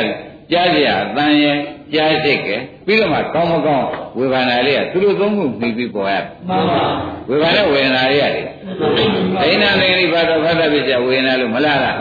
[0.50, 1.56] ကြားကြအတန်ရဲ့
[1.92, 2.56] ကြားစိတ်ကဲ
[2.86, 3.86] ပြီးတော့မှကောင်းမကောင်း
[4.18, 6.14] ဝေဘာနာလေးကသူတို့သုံးခုပြီးပြီးပေါ်ရ
[6.48, 6.82] မှန်ပါ
[7.28, 11.96] ဝေဘာနာဝေဒနာလေးရတယ်ဒိဋ္ဌာနေရိဘာတော့ဖတ်တာပြကြဝေဒနာလို့မလားလား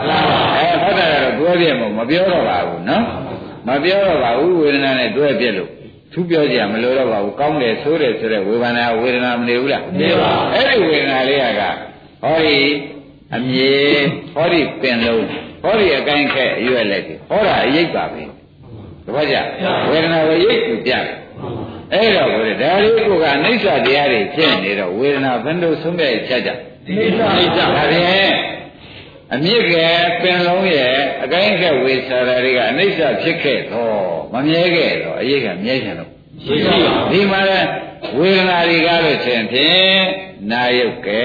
[0.56, 3.04] အဲဖတ်တာကတော့တွဲပြမို့မပြောတော့ပါဘူးနော်
[3.66, 5.70] မပြောတော့ပါဘူးဝေဒနာနဲ့တွဲပြလို့
[6.12, 11.62] သူပြောကြမလို့တော့ပါဘူးကောင်းတယ်ဆိုးတယ်ဆိုတဲ့ဝေဘာနာဝေဒနာမနေဘူးလားနေပါအဲ့ဒီဝေဒနာလေးက
[12.22, 12.58] ဟောဒီ
[13.34, 13.72] အမြေ
[14.34, 15.24] ဟောဒီပင်လုံး
[15.62, 18.22] ဟောဒီအကိုင်းခက်အရွက်လက်ကြီးဟောတာအရိပ်ပါပဲ
[19.06, 19.36] တပည့်ကြ
[19.90, 21.02] ဝေဒနာကိုရိပ်ကိုပြတယ်
[21.92, 26.50] အဲ့တော့ဘုရားဒါလေးကိုကအနိစ္စတရားတွေဖြစ်နေတော့ဝေဒနာဘယ်လိုဆုံးဖြတ်ချက်ကြ
[26.86, 28.32] ဒီစာအိကြဒါဖြင့်
[29.32, 29.74] အမြင့်က
[30.22, 30.94] ပင်လုံးရဲ့
[31.24, 33.96] အကိုင်းခက်ဝေစာရာတွေကအနိစ္စဖြစ်ခဲ့တော့
[34.32, 36.10] မမြဲခဲ့တော့အရိပ်ကမြဲချင်လို့
[36.44, 37.60] ရှိရှိပါဒီမှာလဲ
[38.18, 40.00] ဝေဒနာတွေကားလို့ချင်းဖြင့်
[40.50, 41.22] နာယုတ်ကဲ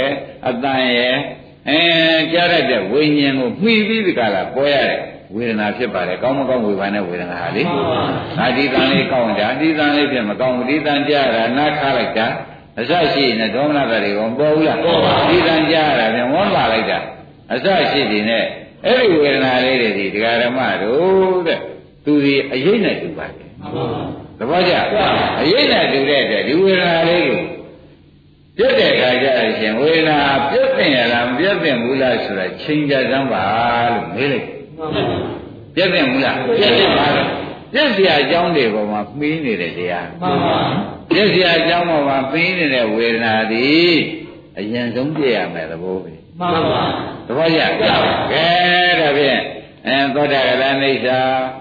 [0.47, 1.15] အတန်ရဲ့
[1.69, 1.81] အဲ
[2.33, 4.97] ကြားရတဲ့ဝိညာဉ်ကိုမှီပြီးဒီကလာပေါ်ရတဲ့
[5.35, 7.63] ဝေဒနာဖြစ်ပါတယ်ကောင်းမကောင်းဝေဘာနဲ့ဝေဒနာဟာလေ
[8.37, 12.27] ငါဒီတန်လေးကောင်းတာဒီတန်လေးဖြစ်မကောင်းဘူးဒီတန်ကြားတာနားခါလိုက်တာ
[12.79, 14.79] အစရှိနေဒေါမနတာတွေကပေါ်ဘူးလား
[15.29, 16.99] ဒီတန်ကြားတာပြန်ဝန်းလာလိုက်တာ
[17.53, 18.45] အစရှိသည်နဲ့
[18.85, 21.59] အဲ့ဒီဝေဒနာလေးတွေဒီဒကာဓမ္မတို့တဲ့
[22.05, 23.51] သူဒီအရေးနဲ့တူပါတယ်
[24.39, 24.73] သဘောကျ
[25.41, 27.41] အရေးနဲ့တူတဲ့အတွက်ဒီဝေဒနာလေးကို
[28.57, 29.25] ပြတ်တဲ့ခါကျ
[29.61, 30.19] ရင်ဝေဒနာ
[30.49, 33.45] ပြတ်တင်ရလားမပြတ်တင်ဘူးလားဆိုတာချိန်ကြစမ်းပါ
[33.93, 34.47] လို့မေးလိုက်
[35.75, 37.27] ပြတ်တင်ဘူးလားပြတ်တင်ပါတော့
[37.73, 40.57] ပြည့်စရာအကြောင်းတွေပေါ်မှာပြီးနေတဲ့တရားမှန်ပါ
[41.09, 43.93] ပြည့်စရာအကြောင်းပေါ်မှာပြီးနေတဲ့ဝေဒနာသည်
[44.57, 46.83] အရင်ဆုံးပြည့်ရမယ်သဘောပဲ မှန်ပါ
[47.27, 47.97] သဘောကျကဲဒါ
[48.29, 49.39] ဖြင့်
[49.87, 51.19] အဲသောတာကလည်းအိဋ္ဌာ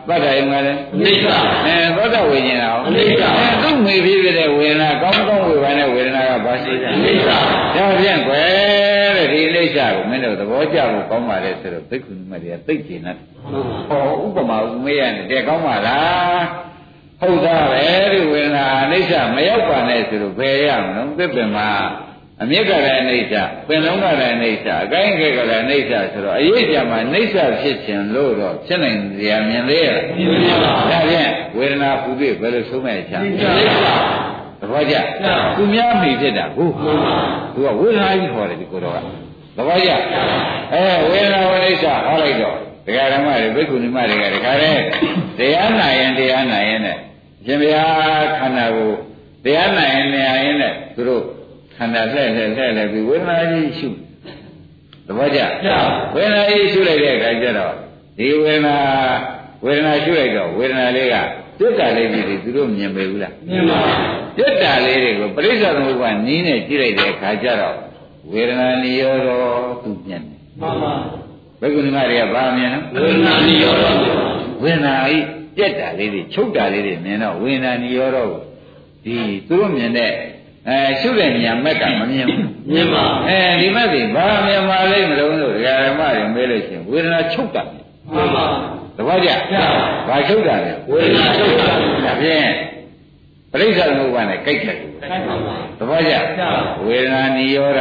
[0.09, 7.39] သောတာယုံကလည်းအိဋ္ဌာအဲသောတာဝိညာဉ်အောင်အိဋ္ဌာအဲသူ့မိဖြစ်ဖြစ်တဲ့ဝေဒနာကောင်းကောင်းဝေဘာနဲ့ဝေဒနာကဘာရှိလဲအိဋ္ဌာ
[7.77, 13.17] ဒါဖြင့်ကွယ်တဲ့ဒီအိဋ္ဌာကိုမင်းတို့သဘောကျဖို့ကောင်းပါလေဆိုတော့ဘိက္ခုနီမတွေကသိကျင်တယ်
[13.89, 16.43] ဟောဥပမာဥမေးရတယ်တဲ့ကောင်းပါလား
[17.21, 21.69] ဟုတ်သားပဲဒီဝေဒနာအိဋ္ဌာမရောက်ပါနဲ့ဆိုတော့ဘယ်ရမလို့သစ်ပင်မှာ
[22.43, 33.53] အမြင့်ကလည်းအိဋ္ဌာပင်လုံးကလည်းအိဋ္ဌာအကိုင်းကလည်းအိဋ္ဌာဆိုတော့အရေးကြမှာအိဋ္ဌာဖြစ်ခြင်းလို့တော့ဖြစ်နိုင်ကြမြင်သေးရဲ့မြင်ပါဒါဖြင့်ဝေဒနာပူပြီးဘယ်လိုဆုံးမဲ့ချမ်းအိဋ္ဌာ
[34.61, 34.97] သဘောကျ
[35.57, 37.15] သူများမိဖြစ်တာဟုတ်မှန်ပါ
[37.55, 38.99] သူကဝေဒနာကြီးခေါ်တယ်ဒီကိုယ်တော်က
[39.57, 39.91] သဘောကျ
[40.73, 44.77] အဲဝေဒနာဝိစ္စဟောလိုက်တော့ဒကာဓမ္မတွေဘိက္ခုနီမတွေကဒကာတဲ့
[45.39, 46.97] တရားနာရင်တရားနာရင်နဲ့
[47.47, 48.93] ရှင်ဘုရားခန္ဓာကို
[49.45, 51.25] တရားနာရင်နာရင်နဲ့သူတို့
[51.79, 53.89] ခန္ဓာလှဲ့လှဲ့လှဲ့လှဲ့ပြီးဝေဒနာကြီးရှု
[55.07, 55.41] သဘောကျ
[56.15, 57.75] ဝေဒနာကြီးရှုလိုက်တဲ့အခါကျတော့
[58.19, 58.77] ဒီဝေဒနာ
[59.65, 61.17] ဝေဒနာရှုလိုက်တော့ဝေဒနာလေးက
[61.59, 63.81] တွတ်တာလေးကြီးတွေသူတို့မြင်ပေဘူးလားမြင်ပါ
[64.37, 67.77] ပြတ်တာလေးတွေကိုပရိစ္ဆေသမုပ္ပါနီးနဲ့ကြည့်လိုက်တဲ့အခါကျတော့
[68.33, 69.29] ဝေဒနာနိရောဓ
[69.83, 70.93] သူမြင်တယ်မှန်ပါ
[71.61, 73.93] ဘယ်ကုဏီမတွေကဘာမြင်ဝေဒနာနိရောဓလဲ
[74.63, 75.17] ဝေဒနာဤ
[75.57, 78.31] ပြတ်တာလေးတွေချုပ်တာလေးတွေမြင်တော့ဝေဒနာနိရောဓကို
[79.05, 79.15] ဒီ
[79.49, 80.13] သူတို့မြင်တဲ့
[80.69, 87.63] အဲရှုတဲ့ဉာဏ်မဲ့ကမမြင်ဘူးမြင်ပါအဲဒီမဲ့ဒီဘာမြင်ပါလိမ့်မလို့လို့ဒကာဓမ္မတွေမေးလို့ရှိရင်ဝေဒနာချုပ်တာ
[88.13, 88.45] မှန်ပါ
[88.97, 89.31] သဘောကျ
[90.09, 91.67] ဘာချုပ်တာလဲဝေဒနာချုပ်တာ
[92.05, 92.49] ဒါဖြင့်
[93.53, 96.15] ပရိစ္ဆေသမုပ္ပါနဲ့ကြိုက်တယ်ခိုင်းပါပါသဘောကျ
[96.87, 97.81] ဝေဒနာနိရောဓ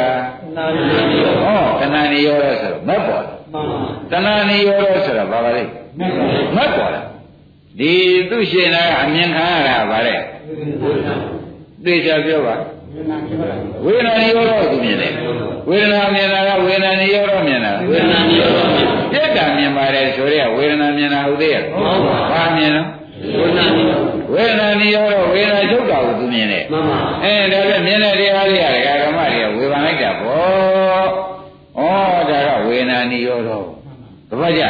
[0.57, 0.83] နာနိ
[1.23, 3.23] ရောဓဟောတဏှာနိရောဓဆိုတော့မက်ပေါ်
[3.53, 3.79] မှန်ပါ
[4.11, 5.63] တဏှာနိရောဓဆိုတော့ဘာပါလဲ
[5.99, 6.25] မြတ်ပါ
[6.55, 7.01] မက်ပေါ်တာ
[7.79, 7.93] ဒီ
[8.29, 10.19] သူရှင်နာကအမြင်ခံရတာဗါတဲ့
[10.81, 11.15] ဝေဒနာ
[11.83, 12.55] သိချပြောပါ
[12.93, 15.13] ဝေဒနာနိရောဓဝေဒနာနိရောဓကိုမြင်တယ်
[15.69, 18.61] ဝေဒနာမြင်တာကဝေဒနာနိရောဓမြင်တာဝေဒနာနိရောဓ
[19.11, 22.81] ပြက်တာမြင်ပါတယ်ဆိုရဲဝေဒနာမြင်တာဟုတ်သေးရဲ့ဟုတ်ပါဘာမြင်လဲ
[23.33, 31.07] ဝေဒနာနိရောဓဝေဒနာနိရောဓဝေဒနာချုပ်တာကိုသူမြင်တယ်မှန်ပါအဲဒါပြန်မြင်တဲ့တရားလေးရတယ်ဓမ္မတွေကဝေဖန်လိုက်တာပေါ့
[31.77, 31.81] ဩ
[32.29, 33.49] ဒါကဝေဒနာနိရောဓ
[34.29, 34.61] သဘောကျ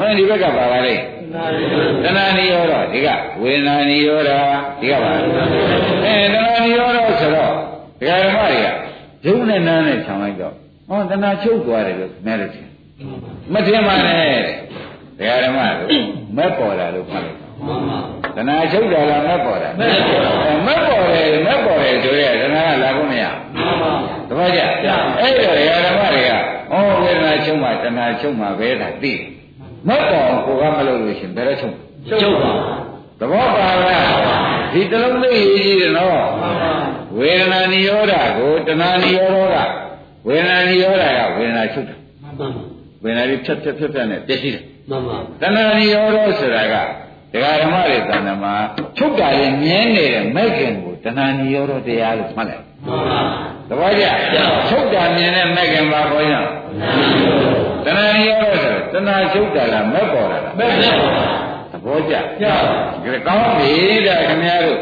[0.00, 0.94] ဟဲ့ဒီဘက်ကပါပါလေ
[1.34, 3.08] နာနိရောဓတဏှာနိရောဓဒီက
[3.40, 4.32] ဝေဒနာနိရောဓ
[4.80, 8.66] ဒီကပါအဲတဏှာနိရောဓဆိုတော့ဓမ္မတွေက
[9.26, 10.54] ယုံနဲ့နားနဲ့ခြံလိုက်တော့
[10.88, 12.68] ဟောတဏှာချုပ်သွားတယ်လို့မဲလို့ထင်
[13.52, 14.38] မထင်ပါနဲ့
[15.18, 15.90] တဲ့ဓမ္မတို့
[16.36, 17.98] မက်ပေါ်တာလို့ဖတ်လိုက်မှန်ပါ
[18.36, 23.92] တဏှာချုပ်တာလားမက်ပေါ်တာမက်ပေါ်တာအဲမက်ပေါ်တယ်မက်ပေါ်တယ်ဆိုရဲတဏှာကလာဖို့မရဘူးမှန်ပါ
[24.28, 24.60] တပည့်ကြ
[25.20, 26.32] အဲ့တော့ဓမ္မတွေက
[26.70, 29.37] ဩဝေဒနာချုပ်မှတဏှာချုပ်မှပဲတာသိတယ်
[29.88, 31.74] မက်တော်ကိုကမလုပ်လို့ရှင်ဘယ်တော့ချုပ်
[32.08, 32.52] ချုပ်ပါ
[33.20, 34.06] သဘောပါလား
[34.72, 36.28] ဒီတလုံးသိရေးကြီးတယ်နော်
[37.18, 39.56] ဝေဒနာနိရောဓကိုတဏှာနိရောဓက
[40.26, 42.46] ဝေဒနာနိရောဓကဝေဒနာချုပ်တယ်မှန်ပါ
[43.02, 46.74] ဝေဒနာတွေဖြတ်ဖြတ်ဖြတ်ဖြတ်နဲ့ပြည့်ရှိတယ်မှန်ပါတဏှာနိရောဓဆိုတာက
[47.32, 48.54] ဒကာဓမ္မတွေတဏ္ဍမှာ
[48.98, 53.20] ချုပ်တာလည်းမြဲနေတဲ့မဲ့ခင်ကိုတဏှာနိရောဓတရားလို့မှတ်လိုက်မှန်ပါ
[53.68, 54.04] သဘောကျ
[54.68, 56.34] ချုပ်တာမြင်တဲ့မဲ့ခင်ပါခေါ်ရ
[57.86, 61.08] တဏှာနိရောဓဆိုတဏှာချုပ်တာလားမဲ့ပေါ်တာလားမဲ့နဲ့ပါ
[61.70, 62.56] သဘောကျကျဒါ
[63.26, 63.72] ကောင်းပြီ
[64.06, 64.78] တဲ့ခင်ဗျားတို့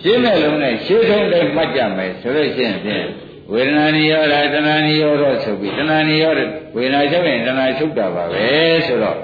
[0.00, 3.06] ရှင်းမဲ့လုံးနဲ့ရှင်းဆုံးတိုင်းမှတ်ကြမယ်ဆိုလို့ရှိရင်ဖြင့်
[3.52, 6.40] ဝေဒနာနိရောဓတဏှာနိရောဓဆိုပြီးတဏှာနိရောဓ
[6.76, 8.48] ဝေဒနာချုပ်ရင်တဏှာချုပ်တာပါပဲ
[8.86, 9.16] ဆိုတော့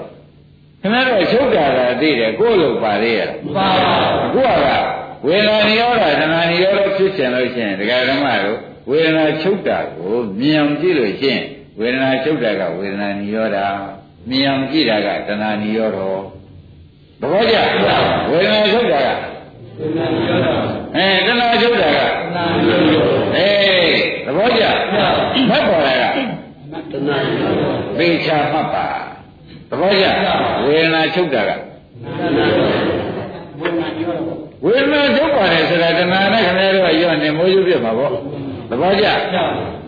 [0.81, 3.95] ခင်ဗျားတို့ချုပ်တာကသိတယ်ကိုယ့်လိုပါသေးရလားပါပါ
[4.25, 4.67] အခုက
[5.27, 8.57] ဝေဒနာနိရောဓတဏှာနိရောဓဖြစ်ချင်လို့ရှိရင်ဒကာဓမ္မတို့
[8.89, 11.43] ဝေဒနာချုပ်တာကိုမြင်အောင်ကြည့်လို့ရှိရင်
[11.79, 13.57] ဝေဒနာချုပ်တာကဝေဒနာနိရောဓ
[14.29, 15.99] မြင်အောင်ကြည့်တာကတဏှာနိရောဓ
[17.19, 17.57] သဘောကျ
[18.29, 19.09] ဝေဒနာချုပ်တာက
[19.79, 20.61] ဒီနာရောတော့
[20.95, 21.99] အဲတဏှာချုပ်တာက
[22.35, 24.63] နာရောတော့အေးသဘောကျ
[25.49, 26.03] မတ်ပေါ်တာက
[26.91, 28.87] တနာရောတော့သေချာမှတ်ပါ
[29.69, 30.05] သဘောကျ
[30.65, 32.59] ဝေဒနာချုပ်တာကတနာရော
[33.59, 38.11] ဘုနာရောတော့ဝေဒနာချုပ်ပါတယ်ဆိုတာတဏှာနဲ့ခင်ဗျားတို့ကရော့နေမိုးရုပ်ပြမှာပေါ့
[38.69, 39.37] သဘောကျကျ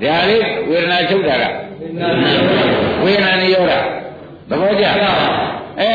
[0.04, 1.66] ဒါလေးဝေဒနာချုပ်တာကဒီနာရောတော့
[3.04, 3.74] ဝေဒနာနိရောဓ
[4.50, 4.86] သဘောကျ
[5.80, 5.90] အဲ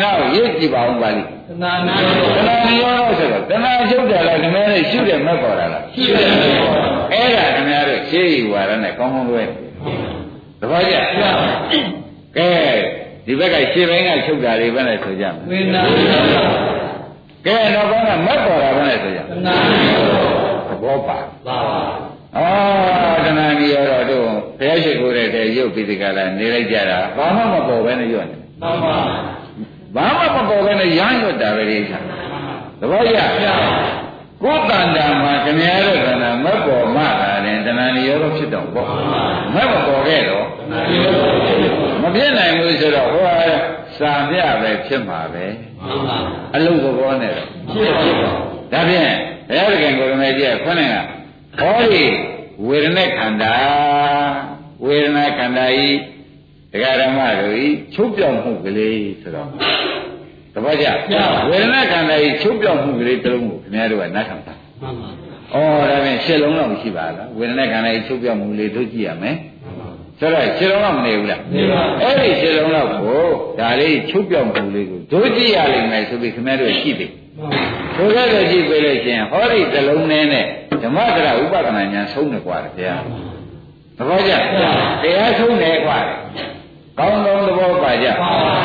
[0.00, 6.78] နောက်ရစ်ကြည့်ပါဦးပါလိတနာနာရောတတော့ဏှာနိရောဓဆိုတော့တဏှာချုပ်တာလားခင်ဗျားတို့ရှုတယ်မက်ပေါ်တာလားရှိတယ်ပေါ့
[7.12, 9.42] အဲ့ဒါခင်ဗျားတို့ရှေးဤဝါဒနဲ့ကောင်းကောင်းလွဲ
[10.60, 10.94] သဘောကျ
[12.36, 12.50] ကဲ
[13.26, 16.48] ဒီဘက်ကရှေးဘင်းကချုပ်တာတွေပဲနဲ့ဆိုကြမယ်ဝေနာရောတော့
[17.46, 19.54] ကဲနောက်ဘက်ကမက်ပေါ်တာပဲနဲ့ဆိုကြတနာ
[19.88, 20.28] ရောတော့
[20.68, 21.58] သဘောပါပါ
[22.34, 22.48] ပါ
[23.02, 24.28] အော်တဏှာနိရောဓတို့
[24.58, 28.96] ဘုရားရှိခိုးတဲ့တဲ့ရုပ်ပိဋကလာနေလိုက်ကြတာဘာမှမပေါ်ပဲနဲ့ရွတ်နေမှန်ပါ
[29.96, 31.78] ဘာမှမပေါ်ပဲနဲ့ရမ်းရွတ်တာပဲလေ
[32.80, 33.18] သဘောကျ
[34.42, 38.88] ကိုယ်တန်တာမှာခင်ဗျားတို့ကနာမက်ပေါ်မှလာတယ်တဏှာနိရောဓဖြစ်တော့ပေါ့
[39.54, 43.34] မက်မပေါ်ခဲ့တော့နာရောတော့ဖြစ်ပါမဖြစ်နိုင်ဘူးဆိုတော့ဟိုဟာ
[43.98, 45.44] စာပြပဲဖြစ်မှာပဲ
[45.84, 46.16] မှန်ပါ
[46.54, 48.32] အလုသဘောနဲ့တော့ဖြစ်ဖြစ်ပါ
[48.72, 49.12] ဒါဖြင့်
[49.48, 50.96] ဘုရားသခင်ကိုရမေကြီးကခေါင်းက
[51.60, 52.04] ဟောဒီ
[52.66, 53.54] ဝေဒနာခန္ဓာ
[54.84, 55.88] ဝေဒနာခန္ဓာဤ
[56.72, 59.48] တရားဓမ္မတို့ဤချုပ်ပြောင်မှုကလေးဆိုတော့
[60.54, 60.86] တပည့်ကြ
[61.50, 65.08] ဝေဒနာခန္ဓာဤချုပ်ပြောင်မှုကလေးတစ်လုံးကိုခင်ဗျားတို့ကနားထောင်တာမှန်ပါ
[65.52, 69.36] ဩဒါဖြင့်ရှစ်လုံးတော့ရှိပါလားဝေဒနာခန္ဓာဤချုပ်ပြောင်မှုလေးတို့ကြည့်ရမယ်
[70.18, 73.24] ဆိုတော့ရှစ်လုံးတော့မနေဘူးလားနေပါအဲ့ဒီရှစ်လုံးတော့ကို
[73.60, 77.06] ဒါလေးချုပ်ပြောင်မှုလေးကိုတို့ကြည့်ရလိမ့်မယ်ဆိုပြီးခင်ဗျားတို့ရှိပြီ
[77.96, 80.44] ဆိုကြတဲ့ကြည့်ပေးလို့ရှင်ဟောဒီသလုံးနဲ့နဲ့
[80.82, 82.94] ဓမ္မတရဥပဒနာညာဆုံးတယ်ကွာဗျာ
[83.96, 84.32] သဘောကျ
[85.02, 85.98] တရားဆုံးတယ်ကွာ
[86.98, 88.06] ကောင်းကောင်းသဘောပါကြ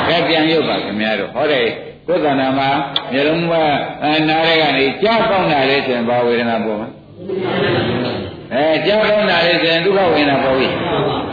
[0.08, 1.68] ကဲပြန်ရုပ်ပါခင်ဗျားတို့ဟောတယ်
[2.08, 2.70] ကိုယ်ကန္နာမှာ
[3.12, 3.54] မျိုးလုံးမ
[4.30, 6.90] နားရဲကနေကြားကောင်းတာလေဆိုရင်ဘာဝေဒနာပေါ်မှာ
[8.54, 10.68] အဲကြားကောင်းတာလေဆိုရင်ဒုက္ခဝေဒနာပေါ်ပြီ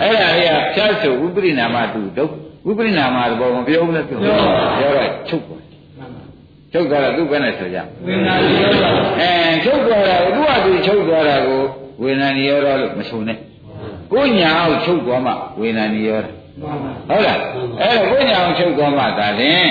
[0.01, 4.37] အဲ့ဒါလေးကဖြတ်ဆိုဥပရိနာမတုဒုက္ခဥပရိနာမသဘောမပြောဘူးလားပြောပြော
[4.97, 5.57] တော့ချုပ်ပါ
[6.73, 9.33] ချုပ်သွားတော့သူ့ဘယ်နဲ့ဆိုကြဝေနာရောတော့အဲ
[9.65, 11.63] ချုပ်သွားတာသူ့ဟာသူချုပ်သွားတာကို
[12.03, 13.39] ဝေဒနာနိရောဓလို့မဆိုနဲ့
[14.13, 16.27] ကိုညာအောင်ချုပ်သွားမှဝေဒနာနိရောဓ
[16.61, 17.39] မှန်ပါဟုတ်လား
[17.81, 19.69] အဲ့တော့ကိုညာအောင်ချုပ်သွားမှသာလျှင်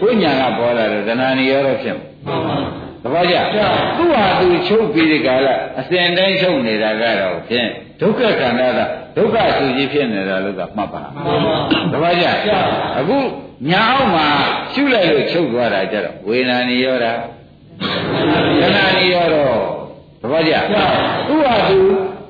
[0.00, 2.56] ကိုညာကပေါ်လာတော့ဒနာနိရောဓဖြစ်မှာမှန်ပါ
[3.02, 3.36] သဘောကျ
[3.96, 7.68] သူ့ဟာသူချုပ်ပြီးဒီကလာအစဉ်တိုင်းချုပ်နေတာကတော့ဖြင့်
[8.02, 8.80] ဒုက္ခခန္ဓာက
[9.16, 11.54] ဒုက္ခဆူကြီးဖြစ်နေတာလို့ကမှတ်ပါမှန်ပါ
[11.92, 12.26] သဘောကျ
[12.98, 13.18] အခု
[13.68, 14.26] ညာအောင်မှာ
[14.72, 17.06] ရှုလိုက်လို့ချုပ်သွားတာကြတော့ဝေဒနာနိရောဓ
[18.60, 19.36] ဒနာနိရောဓ
[20.20, 20.54] သဘောကျ
[21.28, 21.78] သူ့ဟာသူ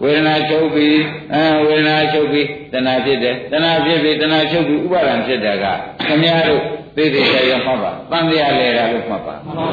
[0.03, 0.97] ဝေဒနာချုပ်ပြီး
[1.33, 5.65] အဲဝေဒနာချုပ်ပြီးတဏှာဖြစ်တယ်တဏှာဖြစ်ပြီးတဏှာချုပ်ပြီးဥပါဒံဖြစ်တာက
[6.07, 6.63] ခမည်းတော်
[6.97, 9.67] သိသိချာချာမှတ်ပါတန်တရားလဲတာလို့မှတ်ပါမှန်ပါ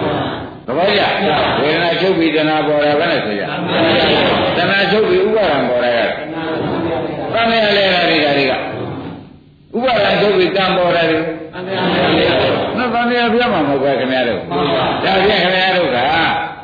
[0.70, 1.04] သဘောကျ
[1.62, 8.54] ဝေဒနာချုပ်ပြီးတဏှာပေါ်တာဘယ်နဲ့ဆိုကြတဏှာချုပ်ပြီးဥပါဒံပေါ်တာကတန်တရားလဲတာတွေကတွေက
[9.76, 11.20] ဥပါဒံချုပ်ပြီးတန်ပေါ်တာတွေ
[11.56, 14.40] အန္တရာယ်လေးတော့နော်တန်တရားပြမှာမဟုတ်ပါခင်ဗျားတို့
[15.04, 16.00] ဒါဖြင့်ခင်ဗျားတို့က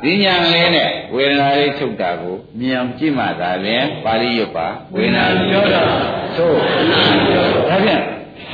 [0.04, 5.82] ဒီညာလေးနဲ့ဝေဒနာလေးချုပ်တာကိုမြင်အောင်ကြည့်မှသာလျှင်ပါဠိရွတ်ပါဝေဒနာပြောတာ
[6.38, 6.56] သို့
[7.70, 8.02] ဒါဖြင့်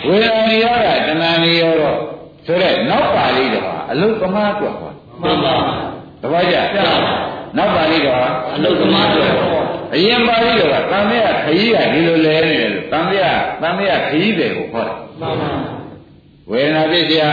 [0.08, 1.32] ဝေဒနာရောတာတဏှာ
[1.62, 1.97] ရောတော့
[2.45, 4.90] ဆိုတော့နောက်ပါဠိတော့အလုသမားတွက်ပါ
[5.22, 5.55] မှန်ပါ
[6.22, 6.57] တပည့်ကြ
[7.57, 8.19] နောက်ပါဠိတော့
[8.55, 9.26] အလုသမားတွေ
[9.93, 15.51] အရင်ပါဠိတော့ကသံဃာခကြီးကဒီလိုလဲနေတယ်လို့သံဃာသံဃာခကြီးတယ်ကိုဟောတာမှန်ပါ
[16.51, 17.30] ဝေဒနာပြည့်စရာ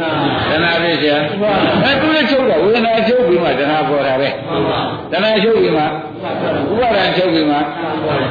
[0.00, 0.10] နာ
[0.50, 1.16] တဏှာပြည့်စရာ
[1.84, 4.78] အဲသူလည်းချုပ်တော့ဝေဒနာချုပ်ပြီးမှတဏှာပေါ်တာပဲမှန်ပါ
[5.12, 7.56] တဏှာချုပ်ပြီးမှဥပါဒံချုပ်ပြီးမှ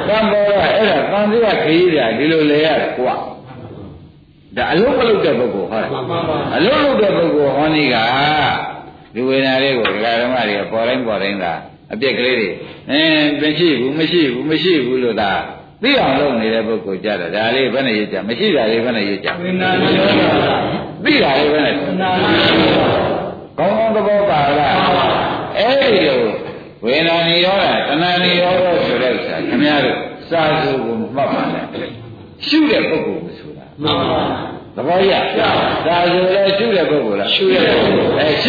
[0.08, 3.14] တံပေါ်တော့အဲ့ဒါသံဃာခကြီးတာဒီလိုလဲရတယ်ကွာ
[4.56, 7.96] သဒါအလုံးမလုံးတဲ့ပုဂ္ဂိုလ်ဟောတာမှန်ပါပါအလုံးလုံးတဲ့ပုဂ္ဂိုလ်ဟောနေက
[9.14, 11.54] ဒီဝေဒနာလေးကိုဒကာဓမ္မတွေကပေါ်တိုင်းပေါ်တိုင်းသာ
[11.94, 12.50] အပြက်ကလေးတွေ
[12.92, 15.32] အင်းမရှိဘူးမရှိဘူးမရှိဘူးလို့သာ
[15.84, 20.10] သိအောင်လုပ်နေတဲ့ပုဂ္ဂိုလ်ကြတော့ဒါလေးဘယ်နဲ့ရကြမရှိတာလေးဘယ်နဲ့ရကြဝိညာဉ်ရော
[20.46, 20.56] တာ
[21.04, 23.00] သိတာလေးဘယ်နဲ့နာရောတာ
[23.60, 24.78] ကောင်းကောင်းသဘောပါလား
[25.58, 26.22] အဲ့ဒီလို
[26.84, 29.98] ဝေဒနာနိရောဓတဏှာနိရောဓဆိုတဲ့ဥစ္စာခင်ဗျားတို့
[30.30, 31.66] စာစုကိုမှတ်ပါနဲ့
[32.48, 34.22] ရှုတဲ့ပုဂ္ဂိုလ်ကိုဆိုတာမှန်ပါ
[34.76, 38.49] သဘောရစာစုလည်းရှုတဲ့ပုဂ္ဂိုလ်လားရှုတဲ့ပုဂ္ဂိုလ်အဲရှ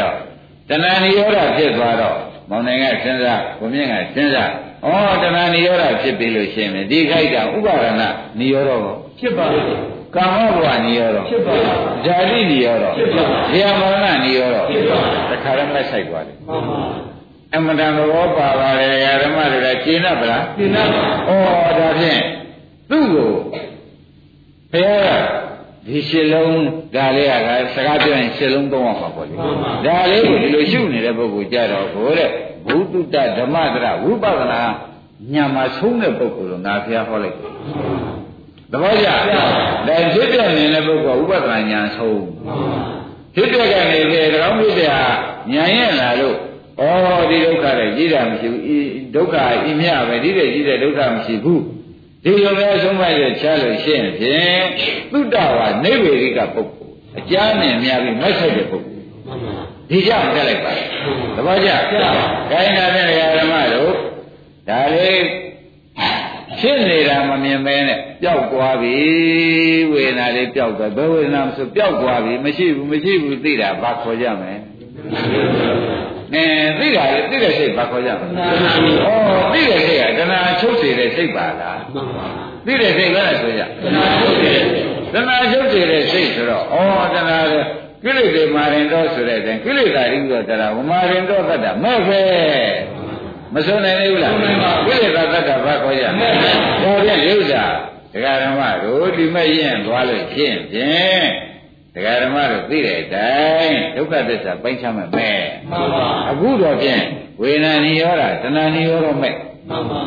[0.00, 0.24] တဲ့အခါ
[0.68, 2.16] ကျတော့တဏှာနိရောဓဖြစ်သွားတော့
[2.50, 4.50] မောင်နိုင်ကစဉ်းစားကိုမြင့်ကစဉ်းစား
[4.84, 9.60] ဩတဏှာနိရောဓဖြစ်ပြီလို့ရှင်းမယ်ဒီခိုက်တာဥပါဒနာနိရောဓကိုဖြစ်ပါလေ
[10.14, 11.54] ကာမဘဝနိရောဓဖြစ်ပါ
[12.04, 13.22] ဇာတိနိရောဓဖြစ်ပါ
[13.52, 14.98] ဇာမရဏနိရောဓဖြစ်ပါ
[15.30, 16.80] တခါတည်းမဆိုင်သွားတယ်မှန်ပါ
[17.54, 22.20] အမှန်တန်သဘောပါပါတယ်ဓမ္မတွေကရှင်းတတ်ပလားဒီနာပါဩဒါဖြင့်
[22.90, 23.30] သူ့ကို
[24.72, 25.43] ဘုရားက
[25.86, 26.62] ဒီရှင်းလုံး
[26.94, 29.34] ဒါလေးကစကားပြောရင်ရှင်းလုံးသုံးအောင်ပါပေါ့လေ
[29.86, 32.30] ဒါလေးကိုဒီလိုရှုနေတဲ့ပုဂ္ဂိုလ်ကြတော့ဘိုးတဲ့
[32.66, 34.60] ဘုသူတ္တဓမ္မတရဝိပဿနာ
[35.32, 37.52] ညာမှာဆုံးတဲ့ပုဂ္ဂိုလ်လို့ငါဖျားဟောလိုက်တယ်
[38.72, 39.16] သဘောကျဒါ
[40.14, 42.22] ဖြစ်ပြနေတဲ့ပုဂ္ဂိုလ်ကဥပဒနာညာဆုံး
[43.34, 45.04] ဖြစ်ပြကနေလေတကောင်းဖြစ်တဲ့ဟာ
[45.52, 46.36] ညာရဲ့လာလို့
[46.80, 46.84] ဩ
[47.30, 48.78] ဒီဒုက္ခတွေကြီးတာမရှိဘူးဤ
[49.14, 49.34] ဒုက္ခ
[49.68, 51.62] ဤမြပဲဒီတဲ့ကြီးတဲ့ဒုက္ခမရှိဘူး
[52.24, 54.62] ဒီလိုပဲဆုံးမရချလို့ရှင်းဖြင့်
[55.12, 59.56] သုတ္တဝါနိဗ္ဗေရိကပုဂ္ဂိုလ်အကြမ်းနဲ့များပြီးမဆက်တဲ့ပုဂ္ဂိုလ်မှန်ပါ
[59.90, 60.72] ဒီကြောင့်တက်လိုက်ပါ
[61.36, 63.06] သဘောကျခိုင်းတာတဲ့
[63.38, 63.92] ဓမ္မတို့
[64.68, 65.22] ဒါလေး
[66.60, 68.96] ဖြစ်နေတာမမြင်မဲနဲ့ပျောက်သွားပြီ
[69.92, 74.54] ဝေဒနာလေးပျောက်သွားဘယ်ဝေဒနာမဆိုပျောက်သွားပြီမရှိဘူးမရှိဘူးသိတာဘာခေါ်ကြမလဲ
[76.34, 76.46] အဲ
[76.78, 82.26] သိတာလေသိတဲ့စိတ်ဘာခေါ်ကြမလဲဩသိတဲ့စိတ်ကတဏှာချုပ်စေတဲ့စိတ်ပါလားမှန်ပါ
[82.66, 84.62] သိတဲ့စိတ်ကလည်းဆိုကြတဏှာထုတ်တယ်
[85.12, 86.76] တဏှာချုပ်စေတဲ့စိတ်ဆိုတော့ဩ
[87.14, 87.60] တဏှာလေ
[88.04, 92.20] ကိလေသာမာရင်တော့ဆိုတဲ့အတိုင်းကိလေသာရင်းတော့တရားဝမာရင်တော့တတ်တာမဲ့ပဲ
[93.54, 94.34] မစွနိုင်သေးဘူးလား
[94.86, 96.28] ကိလေသာတတ်တာဘာခေါ်ကြလဲ
[96.82, 97.64] ဒါဖြင့်ဥစ္စာ
[98.12, 101.26] ဒကာဓမ္မတို့ဒီမဲ့ရင်သွားလို့ရှင်းဖြင့်
[101.94, 105.38] ဒကာဓမ္မတို့သိတဲ့အတိုင်းဒုက္ခသစ္စာပိုင်းခြားမဲ့မဲ့
[105.70, 107.02] မှန်ပါအခုတော့ဖြင့်
[107.40, 109.34] ဝေဒနာနိရောဓတဏှာနိရောဓမဲ့
[109.68, 110.00] မှန်ပါ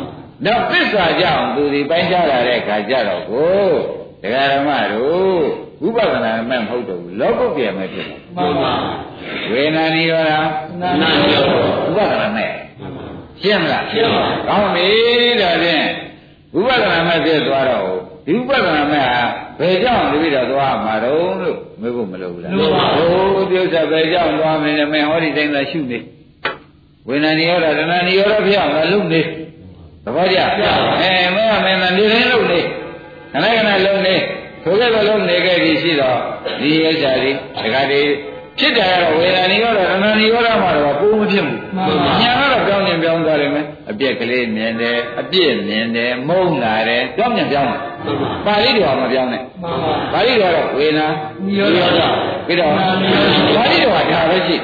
[0.45, 3.67] တော့သစ္စာကြောင့်သူဒီပိုင်းခြားလာတဲ့ခါကြတော့ကို
[4.21, 5.39] ဒကာဓမ္မတို့
[5.81, 8.73] ဝိပဿနာမဲ့မဟုတ်တော့ဘူးလောကုတ္တရာမဲ့ဖြစ်တယ်မှန်ပါ
[9.51, 11.45] ဝေဒနာနိရောဓနာနာရော
[11.95, 12.51] ဝိပဿနာမဲ့
[13.41, 14.87] ရှင်းမလားရှင်းပါကောင်းပြီ
[15.41, 15.85] ဒါဖြင့်
[16.53, 17.89] ဝိပဿနာမဲ့ဖြစ်သွားတော့
[18.25, 19.19] ဒီဝိပဿနာမဲ့ဟာ
[19.59, 25.99] ဘယ်ကြောင့်တပည့်တော်သွားမှာတော့လို့မေးဖို့မလိုဘူးလားလိုပါဘူးဟိုဒီဥစ္စာဘယ်ကြောင့်သွားမလဲမင်းဟောဒီတိုင်းသာရှုနေ
[27.07, 29.21] ဝေဒနာနိရောဓတဏှာနိရောဓဖြစ်အောင်လည်းလုပ်နေ
[30.05, 30.37] သဘောကျ
[31.01, 32.59] အဲမင်းကမင်းသာနေရင်းလုပ်နေ
[33.33, 34.15] ခဏခဏလုပ်နေ
[34.63, 36.17] ထိုကဲ့သို့လုပ်နေခဲ့ပြီရှိတော့
[36.59, 37.31] ဒီဥစ္စာဒီ
[37.63, 38.01] ဒကာဒီ
[38.59, 51.07] ဖြစ်တယ်ကတော့ဝေဒနာနိရောဓတဏှာနိရောဓမှာတော့ကိုယ်မဖြစ်ဘူးမှန်ပါညာကတော့ပြောင်းပြန်ပြောင်းသွားတယ်မယ်အပြက်ကလေးမြင်တယ်အပြစ်မြင်တယ်မုန်းလာတယ်ပြောင်းပြန်ပြောင်းတယ်မှန် ပါပါဠိတော်ကမပြောင်းနဲ့မှန်ပါပါဠိတော်ကတော့ဝေဒနာ
[51.45, 52.01] နိရောဓ
[52.47, 52.83] ပြီးတော့ပါ
[53.71, 54.57] ဠိတော်ကဒါပဲရှိ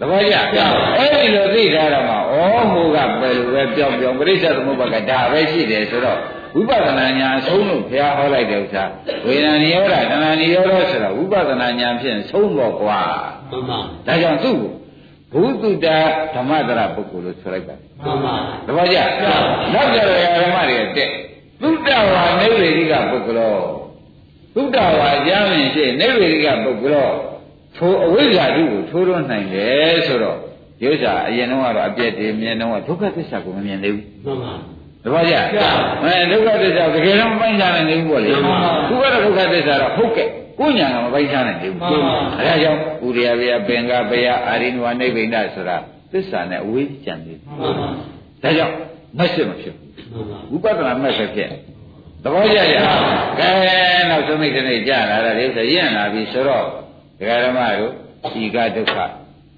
[0.00, 0.60] သဘောကျ
[0.96, 2.34] အဲ့ဒီလိုသိထားတာမှာဩ
[2.72, 6.18] မူကဘယ်လိုပဲပြောင်းပြောင်းပရိစ္ဆေသမုပ္ပါကဒါပဲရှိတယ်ဆိုတော့
[6.54, 8.84] ဝိပဿနာဉာဏ်အဆုံးလို့ဘုရားဟောလိုက်တဲ့ဥစ္စာ
[9.26, 13.00] ဝေဒနာနိရောဓတဏှာနိရောဓဆိုတာဝိပဿနာဉာဏ်ဖြင့်ဆုံးတော့ကွာ
[13.50, 14.58] မှန်ပါဒါကြောင့်သူ့
[15.32, 15.86] ကိုဘုသူတ္တ
[16.34, 18.34] ဓမ္မတရပုဂ္ဂိုလ်လို့ဆိုလိုက်ပါတယ်မှန်ပါ
[18.66, 18.98] တပည့်ကြ
[19.74, 21.10] နောက်ကြရဓမ္မတွေတက်
[21.62, 23.56] သုတ္တဝါနိဗ္ဗေရိကပုဂ္ဂလော
[24.54, 27.08] သုတ္တဝါကြားမြင်ရှိနိဗ္ဗေရိကပုဂ္ဂလော
[27.76, 30.38] ထိုအဝိဇ္ဇာတုကိုထိုးထွန်းနိုင်တယ်ဆိုတော့
[30.80, 34.54] ဒီဥစ္စာအရင်တော့ကတော့အပြည့်တည်းမြင်တော့ဒုက္ခသစ္စာကိုမမြင်သေးဘူးမှန်ပါ
[35.04, 35.36] တပည့်ကြ
[36.02, 40.28] အဲဒုက္ခသစ္စာတကယ်တော့မပိုင်းခြားနိုင်သေးဘူးပေါ့လေမှန်ပါခုကတော့ဒုက္ခသစ္စာတော့ဟုတ်ကဲ့
[40.58, 45.76] ကိုညာကမပိုင်းခြားနိုင်သေးဘူးမှန်ပါအဲဒါကြောင့်ဥရိယဗျာပင်္ဂဗျာအာရိနဝနိဗ္ဗိန္ဒဆိုတာ
[46.12, 47.88] သစ္စာနဲ့အဝေးကြံသေးတယ်မှန်ပါ
[48.42, 48.74] ဒါကြောင့်
[49.16, 51.50] မက်စစ်မဖြစ်ဘူးမှန်ပါဝိပဿနာမက်ဆက်ဖြစ်
[52.22, 52.76] သဘောကျကြ
[53.38, 53.50] ကဲ
[54.10, 56.64] နောက်ဆုံးမိတ်ကနေကြာလာတာဒီဥစ္စာရင့်လာပြီဆိုတော့
[57.18, 57.92] ဒကာဓမ္မတို့
[58.34, 58.96] ဒီကဒုက္ခ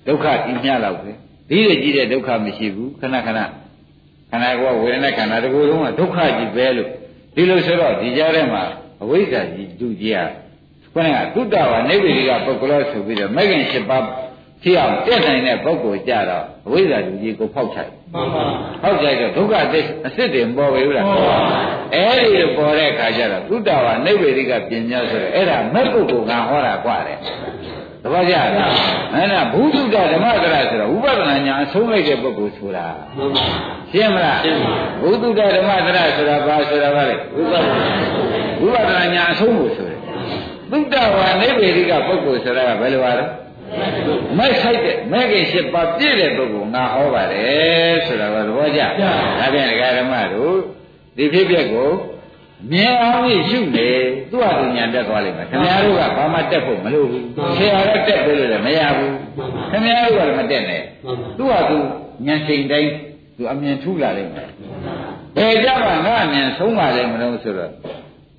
[0.07, 1.11] ဒုက္ခဤမြလောက်ပဲ
[1.48, 3.40] ဒီလိုကြီးတဲ့ဒုက္ခမရှိဘူးခဏခဏ
[4.30, 6.88] ခန္ဓာကိုယ်ကဝေဒနာခန္ဓာတကူလုံးကဒုက္ခကြီးပဲလို့
[7.34, 8.62] ဒီလိုဆိုတော့ဒီကြားထဲမှာ
[9.03, 10.26] အဝိဇ္ဇာကြီးဒုကြီးอ่ะ
[10.94, 14.05] ခေါင်းကသုတ္တဝါနိဗ္ဗေရိကပုဂ္ဂလောဆိုပြီးတော့မဂ္ဂင်၈ပါး
[14.62, 18.43] ဖြစ်အောင်တက်နိုင်တဲ့ပုဂ္ဂိုလ်ကြတော့အဝိဇ္ဇာဒုကြီးကိုဖောက်ချိုက် မှန်ပါ
[18.82, 21.38] ဟောက်ကြိုက်တော့ဒုက္ခအစ်အစ်စ်တွေမပေါ်ဘူးလား ပေါ်ပါ
[21.93, 27.20] အဲ့ဒီလိုပေါ်တဲ့အခါကျတော့သုတ္တဝါနိဗ္ဗေရိကပညာဆိုတော့အဲ့ဒါမဲ့ပုဂ္ဂိုလ်ကဟောတာกว่าတယ်
[28.03, 28.47] တပည့်ကြလား
[29.13, 32.88] အဲ့ဒါဘုသုတ္တဓမ္မကရဆိုတော့ဥပဒနာညာအဆုံးလိုက်တဲ့ပုဂ္ဂိုလ်ဆိုတာ
[33.18, 33.45] မှန်ပါ
[33.91, 37.95] ရှင်းမလား ရှင်းပါ ဘုသုတ္တဓမ္မကရဆိုတာဘာဆိုတာပါလဲဥပဒနာ
[38.61, 39.99] ဝိပဿနာညာအဆုံးဖို့ဆိုတယ်
[40.72, 43.26] သုတ္တဝါနိဗ္ဗေဒိကပုဂ္ဂိုလ်ဆိုတာကဘယ်လိုပါလဲ
[44.39, 50.55] မိုက်ဆိုင်တဲ့မဲခင်၈ပါးပြည့်တဲ့ပုဂ္ဂိုလ်ငါဟောပါတယ်ဆိုတာကသဘောကျဒါပြန်ဒကာဓမ္မတို့
[51.16, 51.91] ဒီဖြစ်ပျက်ကို
[52.73, 53.89] မြင်အောင်ကြီးရှုနေ
[54.31, 57.25] သူ့ဟာသူညာတက်သွားလိမ့်မယ်ခင်ဗျားတို့ကဘာမှတက်ဖို့မလိုဘူး
[57.57, 59.14] ဆရာကတက်ပေးလို့လည်းမရဘူး
[59.71, 60.83] ခင်ဗျားတို့ကလည်းမတက်နဲ့
[61.39, 61.79] သူ့ဟာသူ
[62.27, 62.91] ညာချိန်တိုင်း
[63.37, 64.49] သူအမြင်ထူလာလိမ့်မယ်
[65.37, 67.71] ဘယ်ကြမှာငါအမြင်ဆုံးပါလိမ့်မလို့ဆိုတော့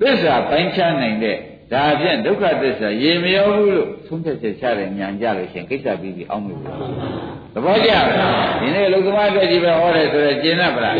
[0.02, 1.38] သစ္စာပိုင်းခြားနိုင်တဲ့
[1.74, 6.62] ဒါဖြင့်ဒုက္ခသစ္စာရေမရောဘူးလို့သုံးဖြတ်ချက်ချတဲ့ဉာဏ်ကြလို့ရှိရင်ကိစ္စပြီးပြီးအောင်လို့
[7.54, 8.06] သဘောကျလား
[8.62, 10.96] ဒီနေ့လူသမားအတွက်ကြီးပဲဟောတယ်ဆိုတော့ကျင်납ပလား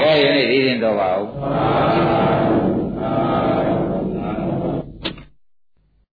[0.00, 1.26] ကဲယနေ့ဒီရင်တော့ပါဦး